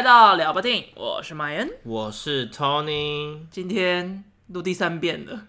[0.00, 5.42] 来到聊吧电影，我是 Mayan，我是 Tony，今天录第三遍了，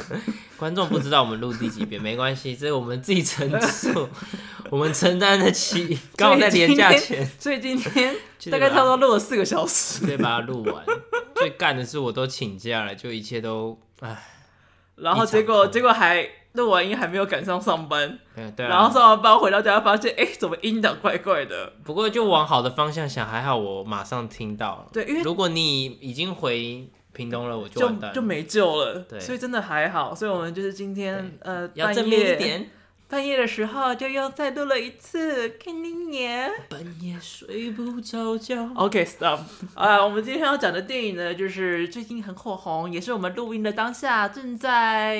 [0.56, 4.08] 观众不知道我们录第几遍，没关系，这是我们自己承受，
[4.72, 5.98] 我们承担得起。
[6.16, 8.16] 刚好在连假前，所以今天
[8.50, 10.82] 大概差不多录了四个小时，对，把它录完。
[11.34, 14.16] 最干的是我都请假了，就一切都唉，
[14.96, 16.26] 然后结果结果还。
[16.58, 21.72] 录完音还没有赶上上班，对啊，然后上完班回到家发现，哎、欸，怎么音档怪怪的？
[21.84, 24.86] 不过就往好的方向想，还好我马上听到了。
[24.92, 28.98] 对，因为如果你已经回屏东了，我就就没救了。
[29.08, 30.14] 对，所以真的还好。
[30.14, 32.70] 所以我们就是今天呃，要正面一点。
[33.10, 38.70] 半夜的时候就又再录了一次，看你年半夜睡不着觉。
[38.74, 39.40] OK，stop。
[39.72, 45.16] 啊，我们今天要讲的电影呢，就是最近很火红，也是我们录音的当下正在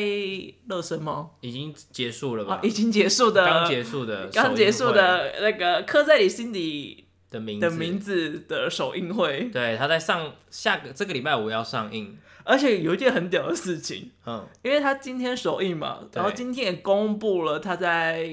[0.68, 1.30] 热身吗？
[1.40, 2.56] 已经结束了吧？
[2.56, 9.48] 啊、已经结束的，刚结束的，刚结束的那个刻在你心底的名的名字的首映会。
[9.50, 12.18] 对，他在上下个这个礼拜五要上映。
[12.48, 18.26] 而且有一件很屌的事情，嗯，因为他今天首映嘛，然后今天也公布了他在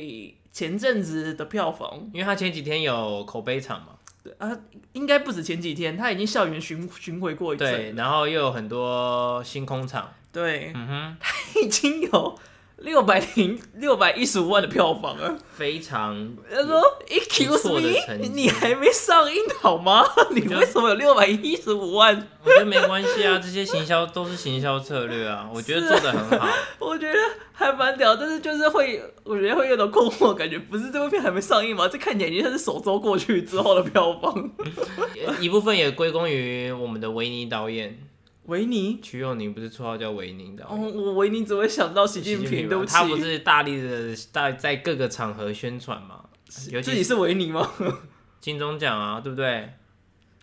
[0.54, 3.90] 前阵子的票房，因为他前几天有口碑场嘛，
[4.24, 4.58] 对啊，
[4.94, 12.40] 应该不止前几天，他已经校园巡巡回过一次，对，然后又有很多星空场，对，嗯哼， 他已经有。
[12.78, 16.36] 六百零六百一十五万的票房啊，非常。
[16.50, 20.04] 他说：“Excuse me，你还没上映好吗？
[20.32, 26.48] 你为什么有六百一十五万？”我觉得没关系啊，这些行销都是行销策略啊，我觉得做的很好。
[26.78, 27.18] 我觉得
[27.54, 31.88] 还蛮屌，但是就是会，我觉得会有点困惑感觉，不是这部片还没上映吗？
[31.88, 34.52] 这看起来已经是首周过去之后的票房，
[35.40, 37.98] 一部分也归功于我们的维尼导演。
[38.46, 40.64] 维尼，瞿友宁不是绰号叫维尼的。
[40.66, 42.94] 哦，我维尼只会想到习近平，对不起。
[42.94, 46.26] 他不是大力的大在各个场合宣传吗？
[46.72, 47.68] 尤其是维尼吗？
[48.40, 49.74] 金钟奖啊，对不对？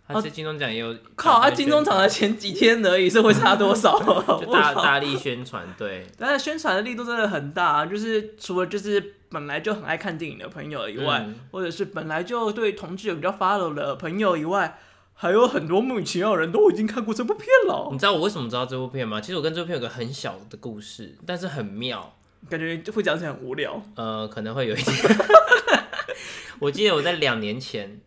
[0.08, 0.94] 他是金钟奖也有。
[1.14, 3.96] 靠，他金钟奖的前几天而已，是会差多少？
[4.44, 6.04] 就大大力宣传，对。
[6.18, 14.76] 但是宣传的力度真的很大，就是除了就是本来就很爱看电影的朋友以外，嗯、或者是本来就对同志有比较 follow 的朋友以外。
[15.22, 17.90] 还有很多莫名其妙的人都已经看过这部片了。
[17.92, 19.20] 你知道我为什么知道这部片吗？
[19.20, 22.16] 其实我跟这部片有个很小的故事，但是很妙，
[22.50, 23.80] 感觉就会讲起来很无聊。
[23.94, 24.96] 呃，可能会有一点。
[26.58, 28.00] 我记得我在两年前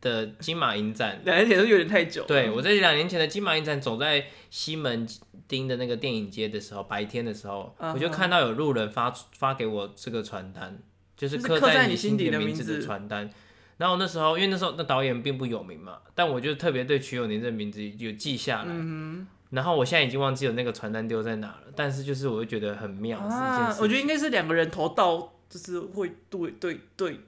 [0.00, 2.24] 的金马影展，两年前都有点太久。
[2.24, 5.06] 对，我在两年前的金马影展走在西门
[5.46, 7.92] 町的那个电影街的时候，白天的时候，uh huh.
[7.92, 10.78] 我就看到有路人发发给我这个传单，
[11.14, 13.28] 就是刻在你心底的名字的传单。
[13.76, 18.74] 然后那时候，因为那时候那导演并不有名嘛，但我就特别对曲友宁这个名字有记下来。
[19.50, 23.18] 然后我现在已经忘记了那个传单丢在哪了，但是就是我就觉得很妙。
[23.20, 27.20] 啊，我觉得应该是两个人头到，就是会对对对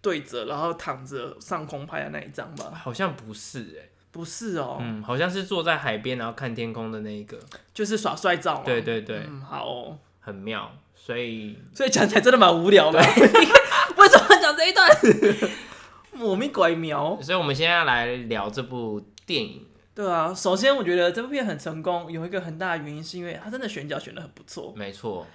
[0.00, 2.72] 对着，然后躺着上空拍的那一张吧？
[2.74, 7.38] 好像不是哎、欸，不是哦，嗯，好像是坐在海边然后看天空的那一个，
[7.72, 8.60] 就是耍帅照。
[8.64, 10.72] 对对对，嗯，好哦，很妙。
[10.96, 13.00] 所以所以讲起来真的蛮无聊的。
[13.00, 14.88] 对为什么讲这一段？
[16.18, 19.64] 莫名怪妙，所以我们现在要来聊这部电影。
[19.94, 24.74] 对啊，首先我觉得这部片很成功，有一个很大的原因是因为它真的选角选的很不错。
[24.76, 25.26] 没错，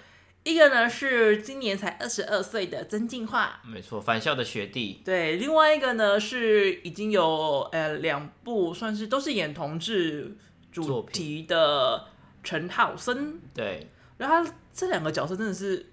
[0.44, 5.02] 一个呢是今年才二十二岁的曾敬驊，没错，返校的学弟。
[5.06, 10.36] 对，另外一个呢是已经有呃两部算是都是演同志
[10.72, 12.08] 主题的
[12.44, 13.40] 陈浩森。
[13.54, 15.93] 对，然后他这两个角色真的是。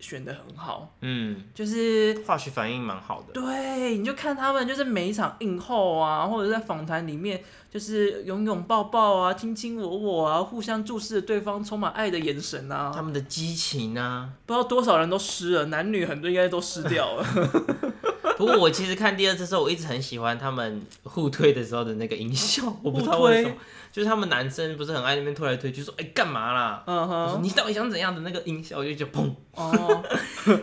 [0.00, 3.32] 选的很好，嗯，就是化学反应蛮好的。
[3.32, 17.24] 对，你就看他们，就是每一场映后啊，或者在访谈里面，就是拥拥抱抱啊，卿卿我我啊，互相注视对方充满爱的眼神啊，他们的激情啊，不知道多少人都湿了，男女很多应该都湿掉了。
[18.38, 23.54] 不过我其实看第二次的时候，我一直很喜欢他们互推的时候的那个音效，我不知道为什么，
[23.92, 26.84] 就是他们男生不是很爱那边推来推去，说哎干嘛啦？
[26.86, 30.04] 嗯哼，你到底想怎样的那个音效，我就就砰哦，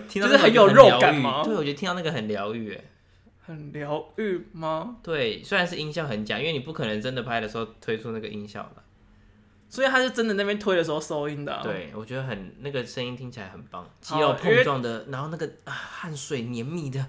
[0.07, 1.43] 听到就是很有肉感吗？
[1.43, 2.81] 对，我觉得听到那个很疗愈，哎，
[3.45, 4.95] 很疗愈吗？
[5.03, 8.83] 对，虽然是音效很假，因为你不可能真的拍的时候推出那个音效了。
[9.69, 11.53] 所以他是真的那边推的时候收音的。
[11.53, 17.05] 啊，对，我觉得很那个声音听起来很棒，肌肉碰撞的，然后那个啊汗水黏密的，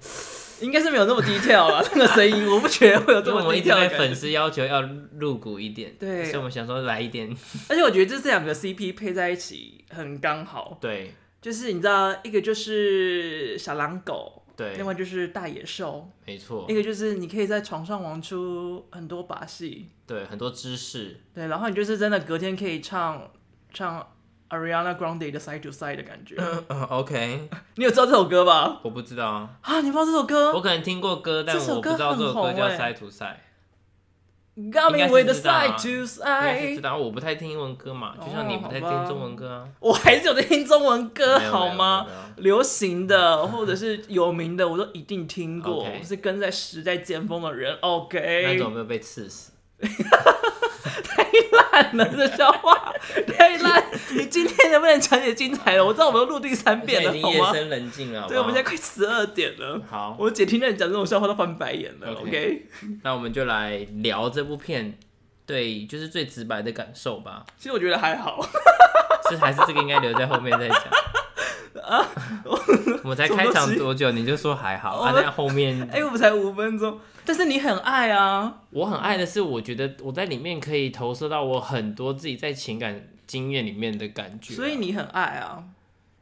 [0.60, 3.76] 应该是没有那么低调了， 那个声音我不觉得会有这么低调。
[3.76, 4.82] 我们一粉丝要求要
[5.14, 7.28] 露骨一点，对，所以我们想说来一点，
[7.68, 14.42] 而且我觉得这这两个 CP 配在一起很刚好，对，就是你知道一个就是小狼狗。
[14.56, 16.64] 对，另外就是大野兽，没错。
[16.68, 23.30] 一个就是你可以在床上玩出很多把戏，对，很多姿势，对，然后你就是真的隔天可以唱
[23.72, 24.14] 唱
[24.48, 26.36] Ariana Grande 的 Side to Side 的感觉。
[26.68, 28.80] 嗯， OK，你有知道这首歌吧？
[28.82, 29.50] 我不知道啊。
[29.60, 30.52] 啊，你不知道这首歌？
[30.54, 33.36] 我可能听过歌，但我不知道这首歌叫 Side to Side。
[34.58, 36.76] Got me with the side to side。
[36.76, 39.68] 知道我不太听英文歌嘛，就像你不太听中文歌啊。
[39.80, 42.06] 我还是有在听中文歌，好吗？
[42.36, 45.84] 流行的或者是有名的，我都一定听过。
[46.00, 47.76] 我是跟在时代尖峰的人。
[47.82, 48.42] OK。
[48.46, 49.52] 那你有没有被刺死？
[51.04, 52.94] 太烂了，这笑话
[53.36, 53.84] 太烂。
[54.12, 55.84] 你今天能不能讲点精彩的？
[55.84, 57.34] 我知道我们都录第三遍了，好吗？
[57.34, 59.80] 夜深人静了，对，我们现在快十二点了。
[59.88, 62.12] 好，我姐听到你讲这种笑话都翻白眼了。
[62.12, 62.66] OK，
[63.02, 64.98] 那我们就来聊这部片，
[65.46, 67.44] 对，就是最直白的感受吧。
[67.58, 68.46] 其实我觉得还好，
[69.30, 70.78] 是还是这个应该留在后面再讲。
[71.82, 72.04] 啊，
[73.04, 74.96] 我才开场多久你就说还好？
[74.96, 76.98] 啊，那后面 哎，我们才五分钟。
[77.24, 78.60] 但是你很爱啊！
[78.70, 85.64] 我很爱的是，我觉得我在里面可以投射到我很多自己在情感经验里面的感觉，所以你很爱啊！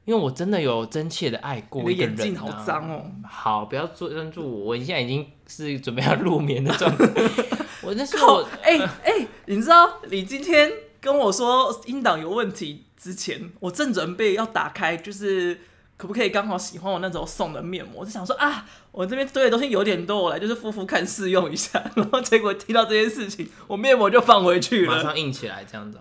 [0.05, 2.13] 因为我真的有真切的爱过一个人。
[2.13, 3.11] 你的眼睛好脏哦！
[3.29, 7.05] 好，不要做关注我，我现在已经是准备要入眠的状态。
[7.83, 10.71] 我那时候，哎哎，你知道你今天
[11.01, 15.61] 跟我说音档有问题之前，我正准备要打开，就是。
[15.97, 18.01] 可不可以刚好喜欢我那时候送的面膜？
[18.01, 21.81] 我就想说啊，我这边堆的东西有点多，我来就是敷敷看试用一下。
[21.95, 26.01] 然后结果听到这件事情，我面膜就放回去了，马上硬起来这样子，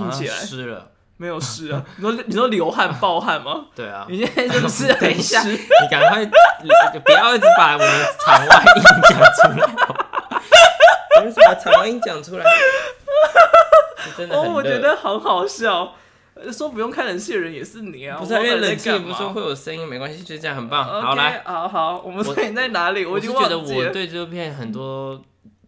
[0.00, 1.84] 硬起来湿了，没有湿啊？
[1.96, 3.66] 你说你说流汗暴汗吗？
[3.74, 5.42] 对啊，你现在是不是等一下？
[5.46, 5.58] 你
[5.90, 7.86] 赶快，不要一直把我的
[8.24, 9.66] 场外音讲出来，
[11.20, 12.44] 不要把场外音讲出来，
[14.16, 15.94] 真的哦，我觉得很好笑。
[16.50, 18.16] 说不用开冷气的人也是你啊！
[18.18, 20.88] 不是因为冷气不是说会有声音，没关系，就这样很棒。
[20.88, 23.04] Okay, 好来，好好，我们重点在哪里？
[23.04, 25.20] 我，我是觉得我对这部片很多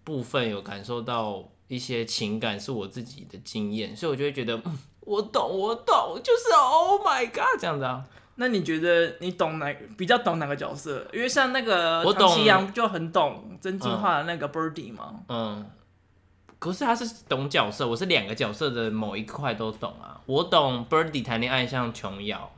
[0.02, 8.04] 部分有感受到一些情感，是我自己的经验，所以我就会觉得，嗯，我懂，我懂，就是 Oh my God 这样子啊。
[8.34, 11.06] 那你觉得你懂哪比较懂哪个角色？
[11.12, 15.56] 因为像那个唐綺阳就很懂真心话的那个 Birdy 嘛，嗯。
[15.60, 15.70] 嗯
[16.58, 20.20] 可是他是懂角色，我是两个角色的某一块都懂啊。
[20.26, 22.52] 我懂 Birdy 谈恋爱像琼瑶，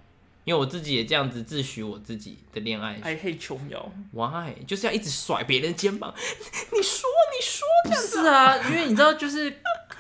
[0.45, 3.01] 因为我自己也这样子自诩我自己的恋爱。
[3.03, 4.55] I hate 琼瑶，Why？
[4.67, 6.15] 就是要一直甩别人的肩膀。
[6.73, 8.23] 你说，你说这样子。
[8.23, 9.49] 是啊，因为你知道，就是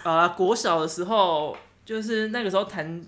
[0.02, 3.02] 啊、呃，国小的时候，就是那个时候弹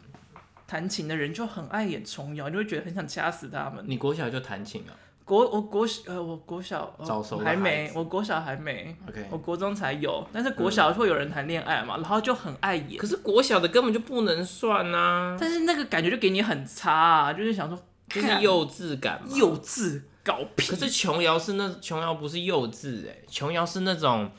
[0.67, 3.85] 弹琴的人就很爱演琼瑶，你会觉得很想掐死他们。
[3.87, 4.97] 你国小就弹琴啊？
[5.27, 6.95] 国我国小呃我国小
[7.43, 8.97] 还没，我国小还没.
[9.29, 12.97] 我国中才有，但是国小会有人谈恋爱嘛、嗯，然后就很爱演。
[12.97, 15.37] 可是国小的根本就不能算啊！
[15.39, 17.77] 但是那个感觉就给你很差啊，就是想说
[18.09, 20.71] 就是幼稚感嘛，幼稚搞屁。
[20.71, 24.31] 可是琼瑶是那琼瑶不是幼稚哎、欸，琼瑶是那种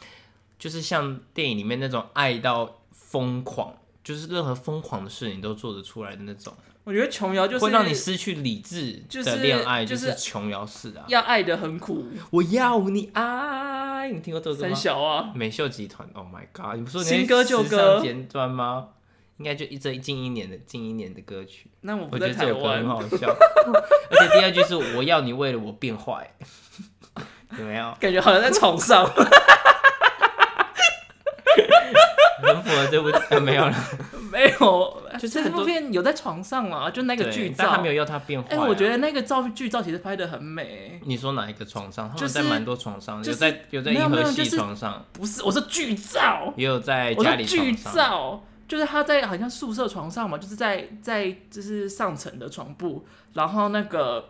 [0.57, 3.75] 就是像电影里面那种爱到疯狂，
[4.05, 6.53] 就是任何疯狂的事情都做得出来的那种。
[6.87, 12.05] 我觉得琼瑶就是会让你失去理智的恋爱，就是琼瑶式啊，要爱的很苦。
[12.29, 14.73] 我要你爱，你听过这首歌吗？
[14.73, 16.07] 三小啊，美秀集团。
[16.13, 16.77] Oh my god！
[16.77, 18.87] 你不说新歌旧歌尖端吗？
[19.35, 21.69] 应该就一这近一年的近一年的歌曲。
[21.81, 23.35] 那我不在台湾，我觉得这首歌很好笑。
[24.09, 26.33] 而且第二句是我要你为了我变坏，
[27.59, 27.93] 有没有？
[27.99, 29.05] 感觉好像在床上。
[32.67, 33.73] 很符合这部片没有了，
[34.31, 38.51] 没有，就是这部片有在床上嘛，就那个剧照，但他没有要他变坏、啊。
[38.51, 40.99] 哎、欸，我觉得那个照剧照其实拍的很美。
[41.05, 42.09] 你说哪一个床上？
[42.09, 54.29] 他们在蛮多床上，就是、有在有在银河系床上，不是，我说剧照，也有在家里剧照，就是他在好像宿舍床上嘛，就是在在就是上层的床铺，然后那个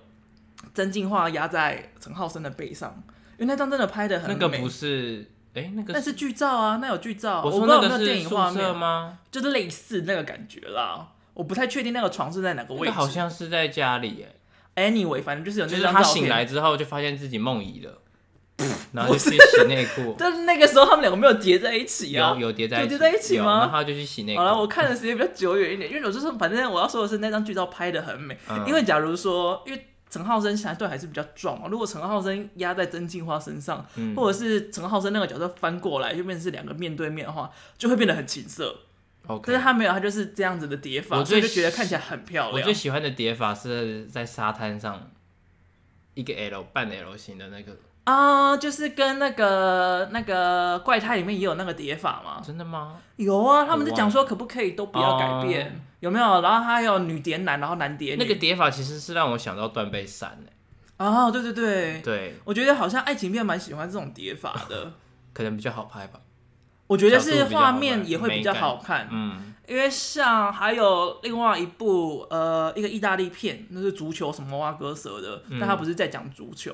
[0.73, 3.03] 曾静华压在陈浩生的背上，
[3.37, 4.35] 因为那张真的拍的很美。
[4.39, 5.25] 那个不是。
[5.57, 7.41] 哎、欸，那个是那是剧照啊，那有剧照。
[7.43, 9.17] 我说那个是宿舍吗？
[9.31, 11.07] 就是类似那个感觉啦。
[11.33, 12.93] 我不太确定那个床是在哪个位置。
[12.93, 14.25] 好像是在家里
[14.75, 14.91] 哎。
[14.91, 15.93] Anyway，反正就是有那张照片。
[15.93, 18.01] 就是他醒来之后就发现自己梦遗了，
[18.93, 20.15] 然后就去洗内裤。
[20.19, 22.31] 但是那个时候他们两个没有叠在一起啊？
[22.33, 23.59] 有有叠在一起，叠在一起吗？
[23.59, 24.39] 然后他就去洗内裤。
[24.39, 28.37] 好了，我看的时间比较久远一点，因为我就是反正我要说的是那张剧照拍的很美。
[28.49, 29.87] 嗯、因为假如说，因为。
[30.09, 31.67] 陈浩生相对还是比较壮嘛。
[31.69, 38.75] 如果陈浩生压在曾静花身上，嗯、或者是陈浩生那个角色翻过来，就变成是两个面对面的话，就会变得很情色。
[39.43, 42.53] 但是他没有，他就是这样子的叠法，所以就觉得看起来很漂亮。
[42.53, 45.11] 我最喜欢的叠法是在沙滩上，
[46.13, 47.77] 一个 L 半 L 型的那个。
[48.07, 52.41] 啊、uh，就是跟那个那个怪胎里面也有那个叠法嘛？
[52.41, 52.95] 真的吗？
[53.17, 56.39] 有啊，他们在讲说可不可以都不要改变，uh, 有没有？
[56.39, 58.23] 然后还有女叠男，然后男叠女。
[58.23, 60.53] 那个叠法其实是让我想到断背山诶。
[61.03, 64.93] 哦、oh，对对对对，我觉得好像爱情片蛮喜欢这种叠法的，
[65.33, 66.21] 可能比较好拍吧。
[66.87, 76.73] 我觉得是画面也会比较好看，嗯，因为像还有另外一部呃一个意大利片，那是足球什么挖割舌的，嗯，但他不是在讲足球。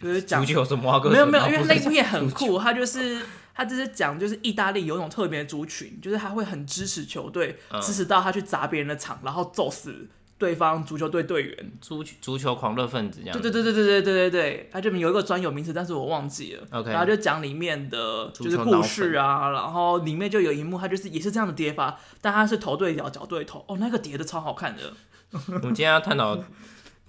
[0.00, 1.00] 就是讲足球什么？
[1.10, 3.20] 没有没有，因为那部片很酷，他就是
[3.54, 10.06] 他就是讲就是意大利有一种特别的族群，就是他会很支持球队，嗯、支持到他去砸别人的场，然后揍死
[10.38, 13.40] 对方足球队队员，足足球狂热分子这样。
[13.40, 16.64] 对对对对对对对对对，他这边有一个专有名词，但是我忘记了。
[16.70, 24.92] OK，然后就讲里面的就是故事啊，然后里面就有一幕，他就是也是这样的叠法，但他是头对脚，脚对头，哦，那个叠的超好看的。
[25.32, 26.38] 我们今天要探讨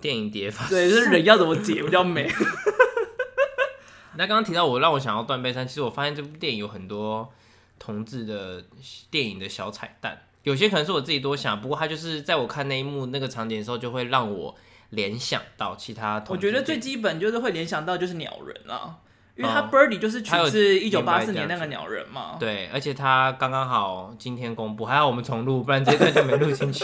[0.01, 2.29] 电影叠法，对，就是人要怎么叠比较美。
[4.15, 7.31] 那刚刚提到我让我想要断背山，其实我发现这部电影有很多
[7.77, 8.63] 同志的
[9.09, 14.55] 电影的小彩蛋，有些可能是我自己多想，不过他就是在我看那一幕那个场景的时候，就会让我
[14.89, 16.21] 联想到其他。
[16.27, 18.97] 我觉得最基本就是会联想到就是鸟人啊，
[19.37, 22.35] 因为他 Birdy 就是取自一九八四年那个鸟人嘛。
[22.37, 26.83] 对，而且他刚刚好今天公布，还好我们重录，不然这段就没录进去。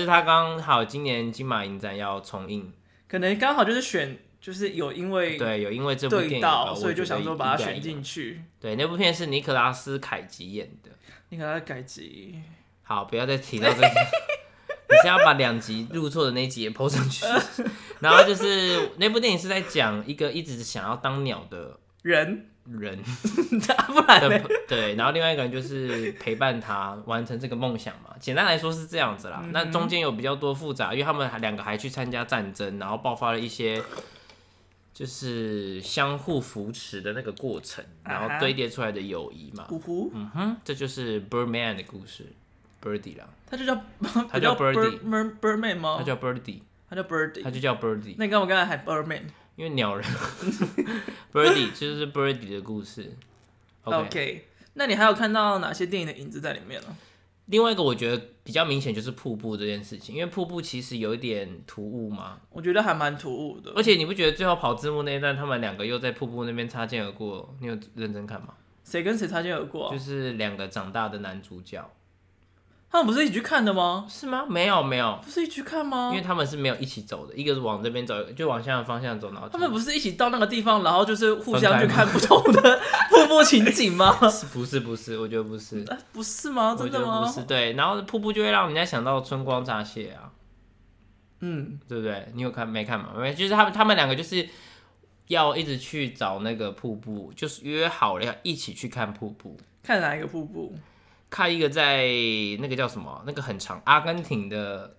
[0.00, 2.72] 就是他刚好今年金马影展要重映，
[3.06, 4.18] 可能刚好就是选。
[4.40, 8.42] 就是有因为对有因为这部电影到，所以就想说把它选进去。
[8.58, 10.90] 对，那部片是尼可拉斯凯奇演的。
[11.28, 12.36] 尼可拉斯凯奇，
[12.82, 13.86] 好，不要再提到这个。
[13.86, 17.26] 你先要把两集入错的那集也 po 上去。
[18.00, 22.98] 然后就是那部电影是在讲一个一直想要当鸟的人人，
[23.88, 24.48] 不然呢？
[24.68, 28.14] 对，然后另外一个人就是陪伴他完成这个梦想嘛。
[28.18, 29.40] 简单来说是这样子啦。
[29.42, 33.82] 嗯、那中间有比较多复杂，因为他们还两个还去参加战争，然后爆发了一些。
[34.92, 39.66] 就是相互扶持的那个过程，然后堆叠出来的友谊嘛。
[40.12, 42.26] 嗯哼，这就是 Birdman 的故事
[42.82, 43.26] ，Birdy 啦。
[43.50, 43.80] 他就叫
[44.30, 45.96] 他叫 Birdy，Birdman 吗？
[45.98, 48.16] 他叫 Birdy，他叫 Birdy，他就叫 Birdy。
[48.18, 49.22] 那你干嘛刚才喊 Birdman？
[49.60, 50.02] 因为鸟人，
[51.30, 53.14] Birdy 就是 Birdy 的故事。
[53.82, 56.96] OK，那你还有看到哪些电影的影子在里面呢？
[57.44, 63.70] 另外一个我觉得比较明显就是瀑布这件事情，因为瀑布其实有一点突兀嘛，我觉得还蛮突兀的。
[63.76, 67.54] 而且你不觉得最后跑字幕那一段，他们两个又在瀑布那边擦肩而过？
[67.60, 68.54] 你有认真看吗？
[68.82, 69.90] 谁跟谁擦肩而过？
[69.92, 71.86] 就是两个长大的男主角。
[72.92, 74.04] 他们不是一起去看的吗？
[74.08, 74.44] 是吗？
[74.48, 76.08] 没有没有，不是一起去看吗？
[76.12, 82.80] 因为他们是没有一起走的，一个是往这边走，就往相反方向走，然后他们不是一起到那个地方，然后就是互相去看不同的
[83.10, 84.12] 瀑布 情景吗？
[84.52, 86.76] 不是不是，我觉得不是，不是吗？
[86.76, 87.24] 真的吗？
[87.24, 90.32] 不是，对，然后瀑布就会让人家想到春光乍泄啊，
[91.38, 92.26] 嗯，对不对？
[92.34, 93.10] 你有看没看吗？
[93.16, 94.48] 没，就是他们他们两个就是
[95.28, 100.74] 要一直去找那个瀑布，就是约好了要一起去看瀑布，看哪一个瀑布？
[101.30, 102.02] 看一个在
[102.58, 104.96] 那个叫什么，那个很长阿根廷的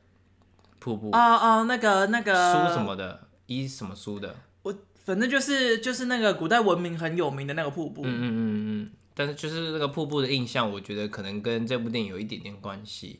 [0.80, 1.10] 瀑布。
[1.12, 4.34] 哦哦，那个那个书什么的，一什么书的？
[4.64, 4.74] 我
[5.04, 8.02] 反正就是就是那个古代文明很有名的那个瀑布。
[8.04, 8.92] 嗯嗯嗯嗯。
[9.14, 13.20] 但是就是那个瀑布的印象，我觉得可能跟这部电影有一点点关系。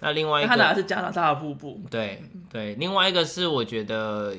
[0.00, 1.82] 那另外一个，他拿的是加拿大的瀑布。
[1.90, 4.34] 对对，另外一个是我觉得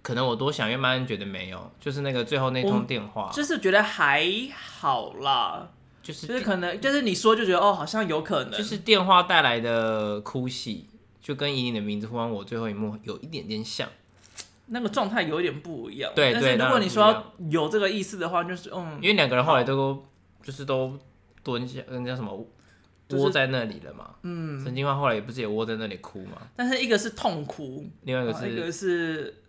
[0.00, 5.70] 可能我多想，因为曼恩觉得没有，就是那个最后那通电话，就是觉得还好啦。
[6.02, 10.86] 就是就是可能就是你说就觉得哦，好像有可能，就是电话带来的哭戏，
[11.20, 13.88] 就跟以你的名字呼唤我最后一幕有一点点像，
[14.66, 16.10] 那个状态有一点不一样。
[16.14, 20.02] 对，但是如果你说有这个意思的话，就是嗯，因为两个人后来都好
[20.42, 20.98] 就是都
[21.42, 22.46] 蹲下，人家什么
[23.10, 24.14] 窝在那里了嘛。
[24.22, 26.38] 嗯，陈金花后来也不是也窝在那里哭嘛。
[26.56, 29.39] 但是一个是痛哭，另外一个是一个是。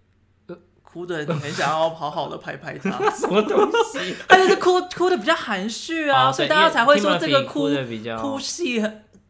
[0.91, 4.13] 哭的你很想要好好的拍拍他， 什么东西？
[4.27, 8.83] 他就是哭哭的比较含蓄啊，哦、所以大家才会说这个哭哭，哭戏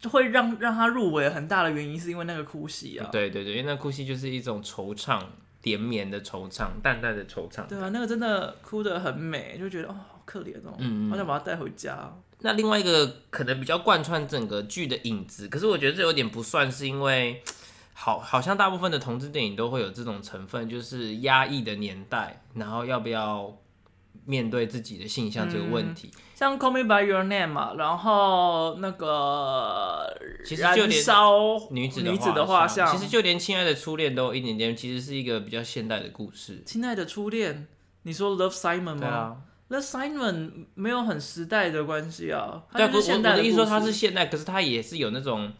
[0.09, 3.07] 会让让他入围很大的原因，是因为那个哭戏啊。
[3.11, 5.21] 对对对，因为那哭戏就是一种惆怅、
[5.61, 7.67] 连绵的惆怅、淡淡的惆怅。
[7.67, 12.11] 对啊，那个真的哭得很美，就觉得哦，好可怜哦，嗯，好想把他带回家。
[12.39, 17.43] 那另外一个可能比较贯穿整个剧的影子，可是我觉得这有点不算是因为。
[18.03, 23.55] 好，好像大部分的同志电影都会有这种成分，就是压抑的年代，然后要不要
[24.25, 26.09] 面对自己的性向这个问题。
[26.11, 30.11] 嗯、像《Call Me by Your Name》嘛，然后那个
[30.43, 36.63] 其实就连烧女子女子的画像，其实就连《亲爱的初恋》都有一点点，其实是一个比较现代的故事。
[36.65, 37.67] 亲爱的初恋，
[38.01, 42.63] 你说 Love Simon 吗？，Love Simon 没有很时代的关系啊。
[42.73, 45.53] 对，不是我的意思说它是现代，可是它也是有那种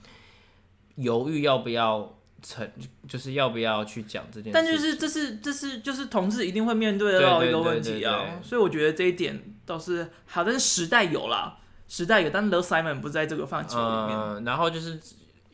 [0.96, 2.18] 犹豫要不要。
[2.42, 2.70] 成
[3.08, 11.58] 就是要不要去讲这件事，但就是这是这是就是同志一定会面对到一个问题啊，所以我觉得这一点倒是好，但是时代有啦，
[11.88, 14.18] 时代有，但 The Simon 不在这个范畴里面。
[14.18, 15.00] 嗯，然后就是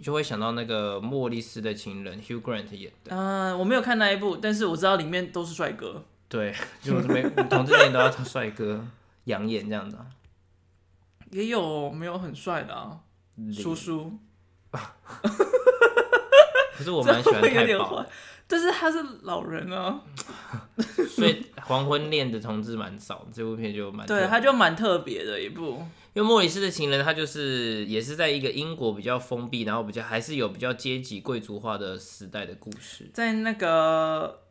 [0.02, 3.16] 就会想到那个莫里斯的情人 Hugh Grant 演的。
[3.16, 6.06] 嗯，我没有看那一部，但是我知道里面都是帅哥。
[6.30, 8.86] 对，就是每同志电影都要找帅哥
[9.26, 10.06] 养眼这样的。
[11.32, 13.00] 也有没有很帅的啊，
[13.52, 14.18] 叔叔。
[16.78, 18.06] 可是我蛮喜欢太保，
[18.46, 20.00] 但是他是老人啊，
[21.10, 25.84] 所以黄昏恋的同志蛮少，这部片就蛮对，他就蛮特别的一部。
[26.14, 34.42] 因为莫里斯的情人，他就是也是在一个英国比较封闭，然后比较还是有比较阶级贵族化的时代的故事，在那个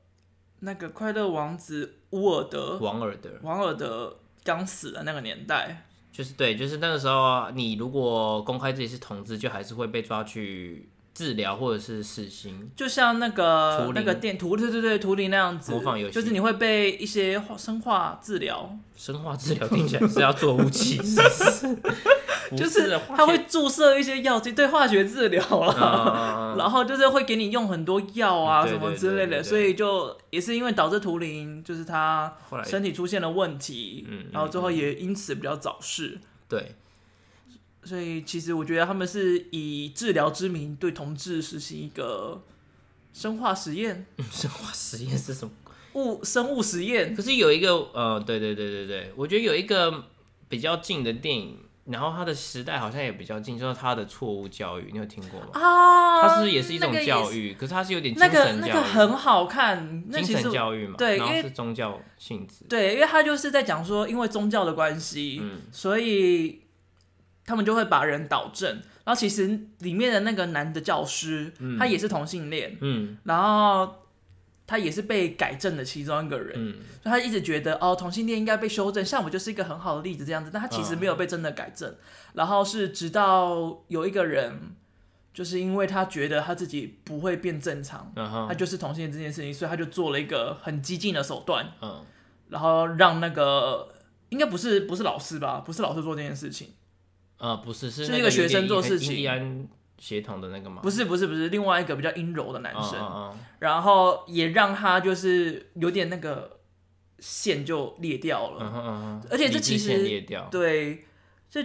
[0.60, 2.78] 那个快乐王子乌尔德。
[2.78, 3.30] 王尔德。
[3.42, 5.84] 王尔德刚死的那个年代。
[6.12, 12.70] 就是对，就是那个时候，你如果公开自己是同志，就还是会被抓去治疗或者是死刑。
[12.76, 18.76] 就像那个那个电图，对对对，图灵那样子，模仿游戏，就是你会被一些生化治疗。
[18.94, 21.76] 生化治疗听起来是要做武器，是是？
[22.56, 32.32] 就是他会注射一些药剂，对化学治疗了， 然后就是会给你用很多药啊什么之类的，所以就也是因为导致图灵就是他
[32.64, 36.18] 身体出现了问题，然后最后也因此比较早逝。
[36.48, 36.76] 对，
[37.86, 42.42] 所以其实我觉得他们是以治疗之名对同志实行一个
[43.12, 44.04] 生化实验。
[44.30, 45.52] 生化实验是什么？
[45.94, 47.14] 物生物实验。
[47.14, 50.04] 可是有一个呃，对对对对对，我觉得有一个
[50.48, 51.58] 比较近的电影。
[51.86, 55.50] 然后他的时代好像也比较近，就是他的错误教育，你有听过吗？
[55.52, 66.62] 啊，它是不是也是一种教育，可是它是有点精神教育，那个那个很好看，精神教育嘛，对，因为是宗教性质，对，因为他就是在讲说，因为宗教的关系，嗯，所以
[67.46, 68.68] 他们就会把人导正，
[69.04, 74.02] 然后其实里面的那个男的教师，嗯，他也是同性恋，嗯，然后。
[74.68, 81.96] 他也是被改正的其中一个人，嗯，所以他一直觉得哦，同性恋应该被修正，像我就是一个很好的例子这样子，但他其实没有被真的改正，嗯、
[82.32, 84.74] 然后是直到有一个人，
[85.32, 92.04] 就是因为他觉得他自己不会变正常，他就是同性恋这件事情，所以他就做了一个很激进的手段，嗯，
[92.48, 93.94] 然后让那个
[94.30, 96.70] 应该不是不是老师吧，不是老师做这件事情，
[97.38, 99.68] 呃，不是是是一个学生做事情。
[99.98, 100.82] 协同的那个吗？
[100.82, 106.58] 不是不是不是，另外一个比较阴柔的男生，然后也让他就是有点那个
[107.18, 111.06] 线就裂掉了，嗯哼嗯哼，而且这其实裂掉，对，
[111.48, 111.64] 这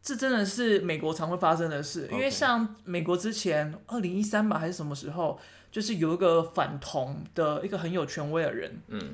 [0.00, 5.38] 这真的是美国常会发生的事，因为像美国之前二零一三吧还是什么时候，
[5.70, 9.10] 就是有一个反同的一个很有权威的人，嗯，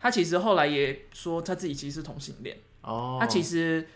[0.00, 3.86] 他其实后来也说他自己其实是同性恋，哦，他其实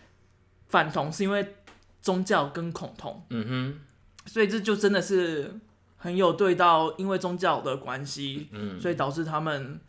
[0.72, 1.54] 反同是因为
[2.00, 3.80] 宗教跟恐同，嗯哼。
[4.24, 5.52] 所以这就真的是
[5.96, 9.80] 很有对到，因为宗教的关系，嗯，所以导致他们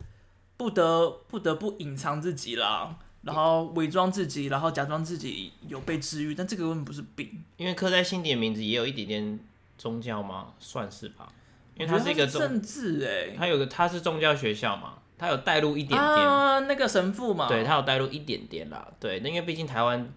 [0.56, 7.44] 不得不得不隐藏自己啦，然后伪装自己，然后假装自己有被治愈，但这个根本不是病。
[7.56, 9.38] 因为刻在心底的名字也有一点点
[9.78, 10.48] 宗教吗？
[10.58, 11.32] 算是吧，
[11.76, 20.12] 因为它是一个政治哎，它有个它是宗教学校嘛，它有带入一点点啊，那个神父嘛，对，它有带入一点点啦，对，那因为毕竟台湾。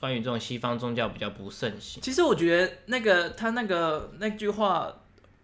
[0.00, 4.90] 关于这种西方宗教比较不盛行，其实我觉得那个他那个那句话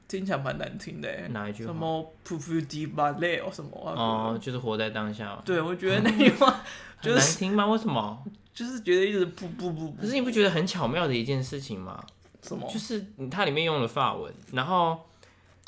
[0.08, 1.28] 听起来蛮难听的。
[1.28, 1.72] 哪一句话？
[1.72, 3.70] 什么 “puf di ballet” 什么？
[3.72, 5.40] 哦，就是活在当下。
[5.44, 6.64] 对，我觉得那句话
[7.02, 7.66] 就是难听吗？
[7.66, 8.24] 为什么？
[8.54, 9.92] 就是觉得一直不不不。
[9.92, 12.02] 可是你不觉得很巧妙的一件事情吗？
[12.42, 12.66] 什么？
[12.72, 14.98] 就是它里面用了法文，然后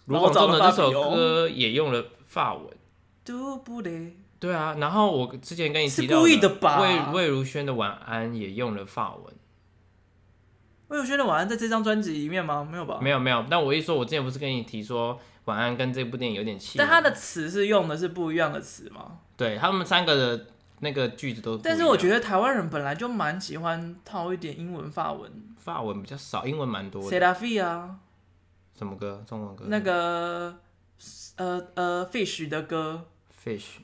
[0.06, 2.66] 卢广仲的这首歌也用了法文。
[3.24, 3.36] 对
[4.54, 6.38] 啊，然后我之前跟你提到魏
[7.12, 9.34] 魏如萱的《晚安》也用了法文。
[10.86, 12.66] 魏如萱的《晚安》在这张专辑里面吗？
[12.70, 13.00] 没有吧？
[13.02, 13.44] 没有没有。
[13.50, 15.14] 但我一说，我之前不是跟你提说
[15.46, 19.18] 《晚安》跟这部电影有点契合，但他的词是用的是不一样的词吗？
[19.36, 20.46] 对，他们三个的
[20.78, 21.58] 那个句子都。
[21.58, 27.08] 但是我觉得台湾人本来就蛮喜欢套一点英文法文，法文比较少，英文蛮多的。
[27.08, 27.96] C'est la vie 啊？
[28.78, 29.24] 什么歌？
[29.26, 29.64] 中文歌？
[29.68, 30.56] 那个
[31.36, 33.08] 呃呃，Fish 的歌。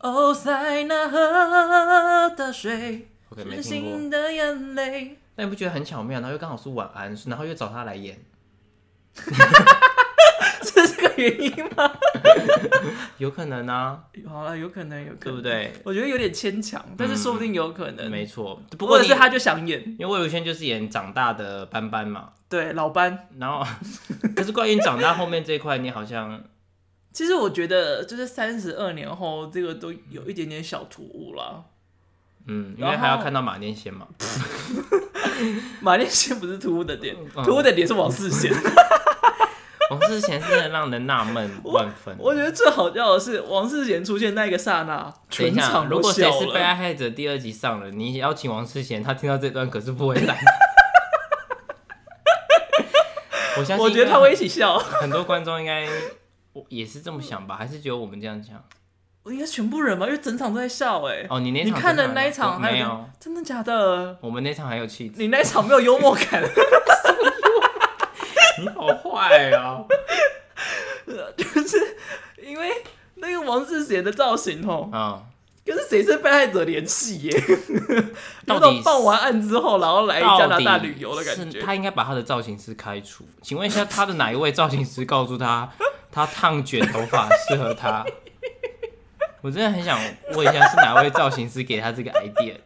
[0.00, 3.08] 哦，塞纳河的水，
[3.52, 5.18] 是心的眼泪。
[5.36, 6.20] 那你不觉得很巧妙？
[6.20, 8.16] 然后又刚好是晚安，然后又找他来演，
[9.14, 11.92] 是这个原因吗？
[13.18, 14.00] 有可能啊。
[14.28, 15.72] 好了，有可能，有可能，对不对？
[15.84, 18.10] 我觉得有点牵强，但是说不定有可能。
[18.10, 22.30] 没错，不过是他就想演，因为魏如萱就是演长大的班班嘛。
[22.48, 23.28] 对，老班。
[23.38, 23.66] 然后，
[24.36, 26.42] 可是关于长大后面这一块，你好像。
[27.14, 31.64] 其实我觉得，就是三十二年后，这个都有一点点小突兀了。
[32.48, 34.08] 嗯，因为还要看到马念先嘛。
[35.80, 38.52] 马念先不是突兀的点，突兀的点是王世贤。
[39.90, 42.16] 王世贤真的让人纳闷 万分。
[42.18, 50.36] 我觉得最好笑的是王世贤出现那个刹那，全场如果谁是被害者第二集上了，你邀请王世贤，他听到这段可是不会来。
[53.56, 54.76] 我相信，我觉得他会一起笑。
[54.76, 55.86] 很多观众应该。
[56.54, 58.64] 我也是这么想吧，还是只有我们这样想？
[59.22, 61.26] 我应该全部人吧，因为整场都在笑哎。
[61.28, 63.08] 哦，你那场你看的那一场还有？
[63.20, 64.16] 真的假的？
[64.20, 65.20] 我们那场还有气质。
[65.20, 66.42] 你那场没有幽默感。
[68.60, 69.84] 你好坏啊！
[71.36, 71.96] 就是
[72.40, 72.70] 因为
[73.16, 75.22] 那个王志贤的造型哦，啊，
[75.64, 77.42] 跟谁是被害者联系耶？
[78.46, 81.60] 到底报完案之后，然后来加拿大旅游的感觉。
[81.60, 83.24] 他应该把他的造型师开除。
[83.42, 85.70] 请问一下，他的哪一位造型师告诉他，
[86.12, 88.04] 他烫卷头发适合他？
[89.40, 89.98] 我真的很想
[90.34, 92.60] 问一下，是哪位造型师给他这个 idea 的？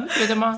[0.00, 0.56] 你觉得吗？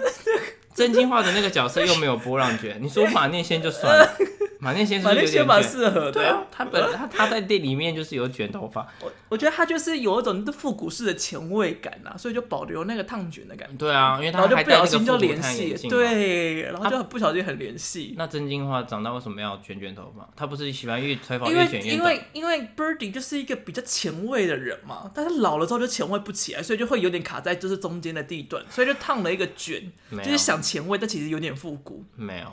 [0.74, 4.16] 真心话的那个角色又没有波浪卷，你说马念先就算了。
[4.64, 6.12] 马念先是有点卷，蛮适合的。
[6.12, 8.86] 对啊，他本他他在店里面就是有卷头发。
[9.02, 13.74] 我我觉得他就是有一种复古式的前卫感啊，所以就保留那个烫卷的感觉。
[13.76, 18.14] 对啊，因为他然后就不小心就联系，对，然后就很不小心很联系。
[18.16, 20.26] 那真心话长大为什么要卷卷头发？
[20.34, 32.02] 他不是喜欢越吹发越卷越因为因为 Birdy 就是一个比较前卫的人嘛，但是老了之后就前卫不起来，所以就会有点卡在就是中间的地段，所以就烫了一个卷，就是想前卫，但其实有点复古。
[32.16, 32.46] 没有。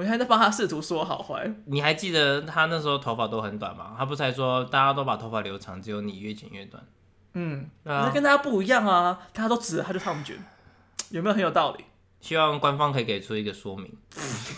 [0.00, 1.46] 我现在在帮他试图说好坏。
[1.66, 3.94] 你还记得他那时候头发都很短吗？
[3.98, 6.82] 他不是还说大家都把头发留长，只有你越剪越短。
[7.34, 10.42] 嗯，那、啊、跟大家不一样啊，大家都直，他就烫卷，
[11.10, 11.84] 有没有很有道理？
[12.20, 13.90] 希望官方可以给出一个说明。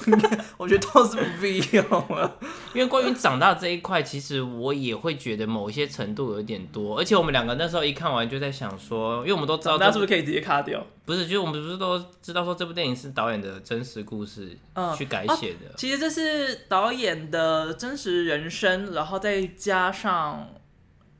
[0.56, 2.38] 我觉得倒是不必要了，
[2.74, 6.98] 因为关于长大这一块，其实我也会觉得某一些程度有点多。
[6.98, 10.84] 而且我们两个那时候一看完就在想说，因为我们都知道，那是不是可以直接卡掉？
[11.04, 14.56] 不是，就是我们不是都知道说这部电影是导演的真实故事
[14.96, 15.74] 去改写的、嗯啊。
[15.76, 20.48] 其实这是导演的真实人生，然后再加上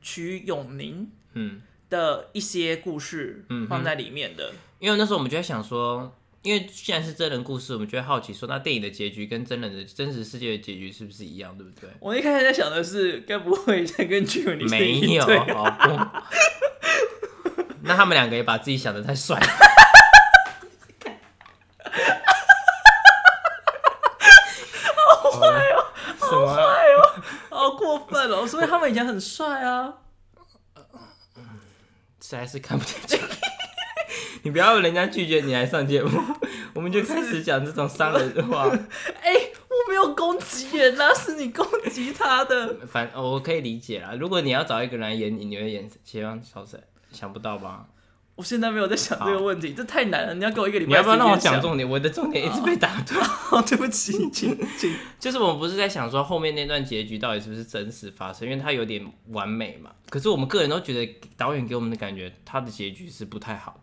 [0.01, 4.51] 曲永宁嗯的一些故事放在里面的。
[4.79, 6.13] 因为那时候我们就在想说。
[6.43, 11.89] 因为既然是真人故事，我们就会好奇说，那电影的结局跟真人的真实世界的结局是不是一样，对不对？
[12.01, 15.23] 我一开始在想的是，该不会在跟瞿永宁没有？
[15.23, 15.87] 好 不？
[17.83, 19.47] 那他们两个也把自己想的太帅了。
[24.97, 25.85] 好坏哦！
[26.19, 27.23] 好坏哦！
[27.49, 28.45] 好过分哦！
[28.45, 29.93] 所以他们以前很帅啊。
[32.19, 33.17] 实在是看不进去。
[34.43, 36.21] 你不要人家拒绝你来上节目，
[36.75, 38.67] 我们就开始讲这种伤人的话。
[39.21, 42.77] 哎、欸，我没有攻击人，那是你攻击他的。
[42.87, 44.13] 反我可以理解啦。
[44.19, 46.81] 如果你要找一个人来演你，你会演希望小沈？
[47.11, 47.85] 想不到吧？
[48.35, 50.33] 我现在没有在想这个问题，这太难了。
[50.33, 50.89] 你要给我一个礼拜。
[50.89, 51.87] 你要不要让我讲重点？
[51.87, 53.23] 我的重点一直被打断。
[53.51, 54.93] 哦，对不起，请请。
[55.19, 59.91] 就是我们不是在想说后面那段结局到底是不是真实发生，因为它有点完美嘛。
[60.09, 63.79] 可是我们个人都觉得导演给我们的感觉，他的结局是不太好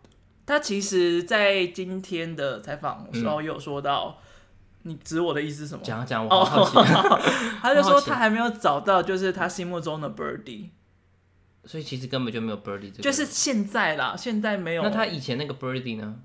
[0.51, 4.17] 他其实，在今天的采访的时候，有说到，
[4.83, 5.81] 嗯、你指我的意思是什么？
[5.81, 6.75] 讲讲， 我好奇。
[7.61, 10.71] 他就说他还没有找到，就是他心目中的 Birdy，
[11.63, 13.01] 所以其实根本就没有 Birdy 这个。
[13.03, 14.83] 就是现在啦，现在没有。
[14.83, 16.15] 那他以前那个 Birdy 呢？